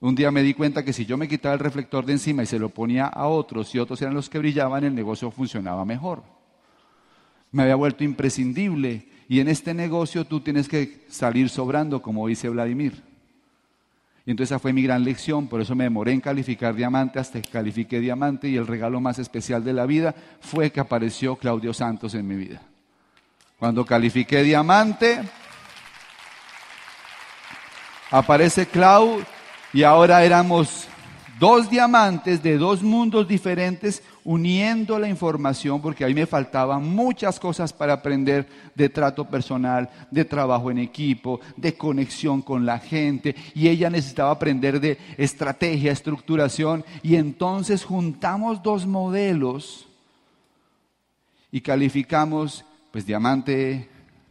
Un 0.00 0.14
día 0.14 0.30
me 0.30 0.42
di 0.42 0.52
cuenta 0.52 0.84
que 0.84 0.92
si 0.92 1.06
yo 1.06 1.16
me 1.16 1.28
quitaba 1.28 1.54
el 1.54 1.60
reflector 1.60 2.04
de 2.04 2.12
encima 2.12 2.42
y 2.42 2.46
se 2.46 2.58
lo 2.58 2.68
ponía 2.68 3.06
a 3.06 3.26
otros 3.26 3.74
y 3.74 3.78
otros 3.78 4.02
eran 4.02 4.12
los 4.12 4.28
que 4.28 4.38
brillaban, 4.38 4.84
el 4.84 4.94
negocio 4.94 5.30
funcionaba 5.30 5.86
mejor. 5.86 6.22
Me 7.52 7.62
había 7.62 7.74
vuelto 7.74 8.04
imprescindible 8.04 9.06
y 9.30 9.40
en 9.40 9.48
este 9.48 9.72
negocio 9.72 10.26
tú 10.26 10.40
tienes 10.40 10.68
que 10.68 11.06
salir 11.08 11.48
sobrando, 11.48 12.02
como 12.02 12.28
dice 12.28 12.50
Vladimir. 12.50 13.02
Y 14.26 14.32
entonces 14.32 14.50
esa 14.50 14.58
fue 14.58 14.74
mi 14.74 14.82
gran 14.82 15.04
lección, 15.04 15.48
por 15.48 15.62
eso 15.62 15.74
me 15.74 15.84
demoré 15.84 16.12
en 16.12 16.20
calificar 16.20 16.74
diamante 16.74 17.18
hasta 17.18 17.40
que 17.40 17.50
califiqué 17.50 17.98
diamante 17.98 18.46
y 18.46 18.56
el 18.56 18.66
regalo 18.66 19.00
más 19.00 19.18
especial 19.18 19.64
de 19.64 19.72
la 19.72 19.86
vida 19.86 20.14
fue 20.38 20.70
que 20.70 20.80
apareció 20.80 21.36
Claudio 21.36 21.72
Santos 21.72 22.14
en 22.14 22.28
mi 22.28 22.36
vida. 22.36 22.60
Cuando 23.58 23.86
califiqué 23.86 24.42
diamante, 24.42 25.22
aparece 28.10 28.66
Clau 28.66 29.20
y 29.72 29.82
ahora 29.82 30.24
éramos 30.24 30.88
dos 31.38 31.68
diamantes 31.68 32.42
de 32.42 32.56
dos 32.56 32.82
mundos 32.82 33.28
diferentes 33.28 34.02
uniendo 34.24 34.98
la 34.98 35.08
información 35.08 35.80
porque 35.80 36.04
ahí 36.04 36.14
me 36.14 36.26
faltaban 36.26 36.82
muchas 36.82 37.38
cosas 37.38 37.72
para 37.72 37.92
aprender 37.92 38.48
de 38.74 38.88
trato 38.88 39.28
personal, 39.28 39.88
de 40.10 40.24
trabajo 40.24 40.70
en 40.70 40.78
equipo, 40.78 41.40
de 41.56 41.76
conexión 41.76 42.42
con 42.42 42.64
la 42.64 42.78
gente 42.78 43.36
y 43.54 43.68
ella 43.68 43.90
necesitaba 43.90 44.30
aprender 44.30 44.80
de 44.80 44.98
estrategia, 45.16 45.92
estructuración 45.92 46.84
y 47.02 47.16
entonces 47.16 47.84
juntamos 47.84 48.62
dos 48.62 48.86
modelos 48.86 49.86
y 51.52 51.60
calificamos 51.60 52.64
pues 52.90 53.04
diamante 53.04 53.88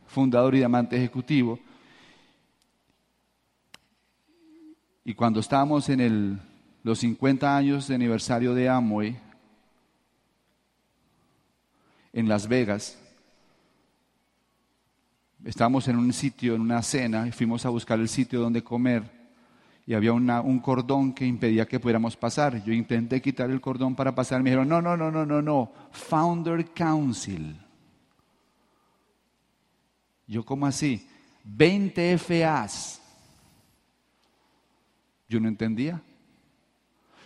fundador 0.08 0.56
y 0.56 0.60
diamante 0.60 0.98
ejecutivo 0.98 1.60
Y 5.08 5.14
cuando 5.14 5.40
estábamos 5.40 5.88
en 5.90 6.42
los 6.82 6.98
50 6.98 7.56
años 7.56 7.88
de 7.88 7.94
aniversario 7.94 8.56
de 8.56 8.68
Amway, 8.68 9.16
en 12.12 12.28
Las 12.28 12.48
Vegas, 12.48 12.98
estábamos 15.44 15.88
en 15.88 15.98
un 15.98 16.12
sitio, 16.12 16.56
en 16.56 16.62
una 16.62 16.82
cena, 16.82 17.28
y 17.28 17.32
fuimos 17.32 17.68
a 17.68 17.70
buscar 17.70 18.00
el 18.00 18.10
sitio 18.10 18.40
donde 18.40 18.64
comer, 18.64 19.04
y 19.86 19.94
había 19.94 20.12
un 20.12 20.60
cordón 20.60 21.14
que 21.14 21.28
impedía 21.28 21.68
que 21.68 21.80
pudiéramos 21.80 22.18
pasar. 22.18 22.64
Yo 22.64 22.74
intenté 22.74 23.22
quitar 23.22 23.52
el 23.52 23.62
cordón 23.62 23.94
para 23.96 24.16
pasar, 24.16 24.42
me 24.42 24.50
dijeron, 24.50 24.68
no, 24.68 24.82
no, 24.82 24.98
no, 24.98 25.12
no, 25.12 25.24
no, 25.24 25.40
no, 25.40 25.72
Founder 25.92 26.66
Council. 26.72 27.56
Yo, 30.26 30.44
¿cómo 30.44 30.66
así? 30.66 31.08
20 31.44 32.18
FAs 32.18 33.05
yo 35.28 35.40
no 35.40 35.48
entendía. 35.48 36.02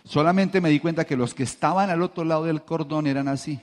Solamente 0.04 0.60
me 0.60 0.70
di 0.70 0.80
cuenta 0.80 1.04
que 1.04 1.16
los 1.16 1.34
que 1.34 1.42
estaban 1.42 1.90
al 1.90 2.02
otro 2.02 2.24
lado 2.24 2.44
del 2.44 2.62
cordón 2.62 3.06
eran 3.06 3.28
así. 3.28 3.60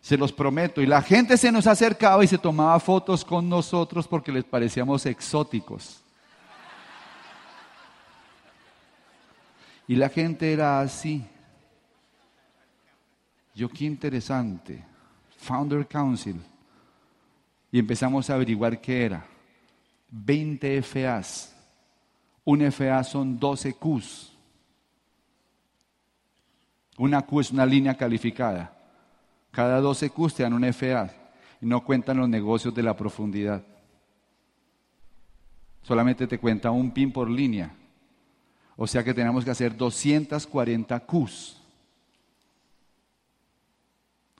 Se 0.00 0.16
los 0.16 0.32
prometo. 0.32 0.80
Y 0.80 0.86
la 0.86 1.02
gente 1.02 1.36
se 1.36 1.50
nos 1.50 1.66
acercaba 1.66 2.22
y 2.22 2.28
se 2.28 2.38
tomaba 2.38 2.78
fotos 2.78 3.24
con 3.24 3.48
nosotros 3.48 4.06
porque 4.06 4.30
les 4.30 4.44
parecíamos 4.44 5.04
exóticos. 5.06 6.02
Y 9.88 9.96
la 9.96 10.08
gente 10.08 10.52
era 10.52 10.80
así. 10.80 11.24
Yo 13.54 13.68
qué 13.68 13.84
interesante. 13.84 14.84
Founder 15.38 15.86
Council. 15.86 16.40
Y 17.72 17.78
empezamos 17.78 18.28
a 18.28 18.34
averiguar 18.34 18.80
qué 18.80 19.06
era. 19.06 19.26
20 20.10 20.82
FAs. 20.82 21.54
Un 22.44 22.70
FA 22.70 23.02
son 23.04 23.38
12 23.38 23.74
Qs. 23.74 24.32
Una 26.98 27.22
Q 27.22 27.40
es 27.40 27.50
una 27.50 27.66
línea 27.66 27.96
calificada. 27.96 28.72
Cada 29.50 29.80
12 29.80 30.10
Qs 30.10 30.34
te 30.34 30.42
dan 30.42 30.52
un 30.52 30.64
FA 30.72 31.10
y 31.60 31.66
no 31.66 31.84
cuentan 31.84 32.18
los 32.18 32.28
negocios 32.28 32.74
de 32.74 32.82
la 32.82 32.96
profundidad. 32.96 33.62
Solamente 35.82 36.26
te 36.26 36.38
cuenta 36.38 36.70
un 36.70 36.90
pin 36.90 37.12
por 37.12 37.30
línea. 37.30 37.74
O 38.76 38.86
sea 38.86 39.02
que 39.02 39.14
tenemos 39.14 39.44
que 39.44 39.50
hacer 39.50 39.76
240 39.76 41.00
Qs. 41.00 41.62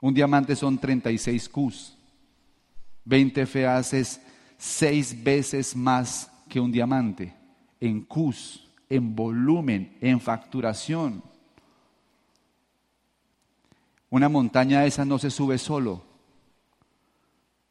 Un 0.00 0.12
diamante 0.12 0.54
son 0.54 0.78
36 0.78 1.48
Qs. 1.48 1.96
20 3.04 3.46
FAs 3.46 3.92
es 3.94 4.20
seis 4.58 5.22
veces 5.22 5.74
más 5.76 6.30
que 6.48 6.60
un 6.60 6.72
diamante 6.72 7.34
en 7.80 8.02
cus, 8.02 8.68
en 8.88 9.14
volumen, 9.14 9.96
en 10.00 10.20
facturación. 10.20 11.22
Una 14.10 14.28
montaña 14.28 14.80
de 14.80 14.88
esas 14.88 15.06
no 15.06 15.18
se 15.18 15.30
sube 15.30 15.58
solo. 15.58 16.02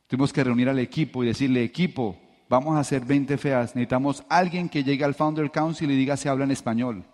Tuvimos 0.08 0.34
que 0.34 0.44
reunir 0.44 0.70
al 0.70 0.80
equipo 0.80 1.24
y 1.24 1.28
decirle, 1.28 1.64
equipo, 1.64 2.18
vamos 2.50 2.76
a 2.76 2.82
hacer 2.82 3.04
20 3.04 3.38
feas. 3.38 3.76
Necesitamos 3.76 4.24
alguien 4.30 4.70
que 4.70 4.84
llegue 4.84 5.04
al 5.04 5.16
Founder 5.16 5.50
Council 5.50 5.90
y 5.90 5.96
diga 5.96 6.18
si 6.18 6.28
habla 6.28 6.44
en 6.44 6.52
español. 6.52 7.06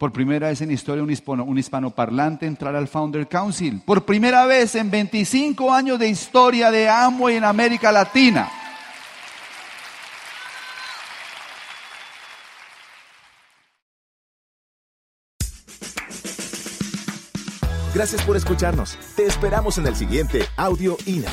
Por 0.00 0.12
primera 0.12 0.48
vez 0.48 0.62
en 0.62 0.70
historia, 0.70 1.04
un, 1.04 1.10
hispano, 1.10 1.44
un 1.44 1.58
hispanoparlante 1.58 2.46
entrar 2.46 2.74
al 2.74 2.88
Founder 2.88 3.28
Council. 3.28 3.82
Por 3.84 4.06
primera 4.06 4.46
vez 4.46 4.74
en 4.74 4.90
25 4.90 5.70
años 5.70 5.98
de 5.98 6.08
historia 6.08 6.70
de 6.70 6.88
Amway 6.88 7.36
en 7.36 7.44
América 7.44 7.92
Latina. 7.92 8.48
Gracias 17.94 18.22
por 18.22 18.38
escucharnos. 18.38 18.96
Te 19.16 19.26
esperamos 19.26 19.76
en 19.76 19.86
el 19.86 19.96
siguiente 19.96 20.46
Audio 20.56 20.96
INA. 21.04 21.28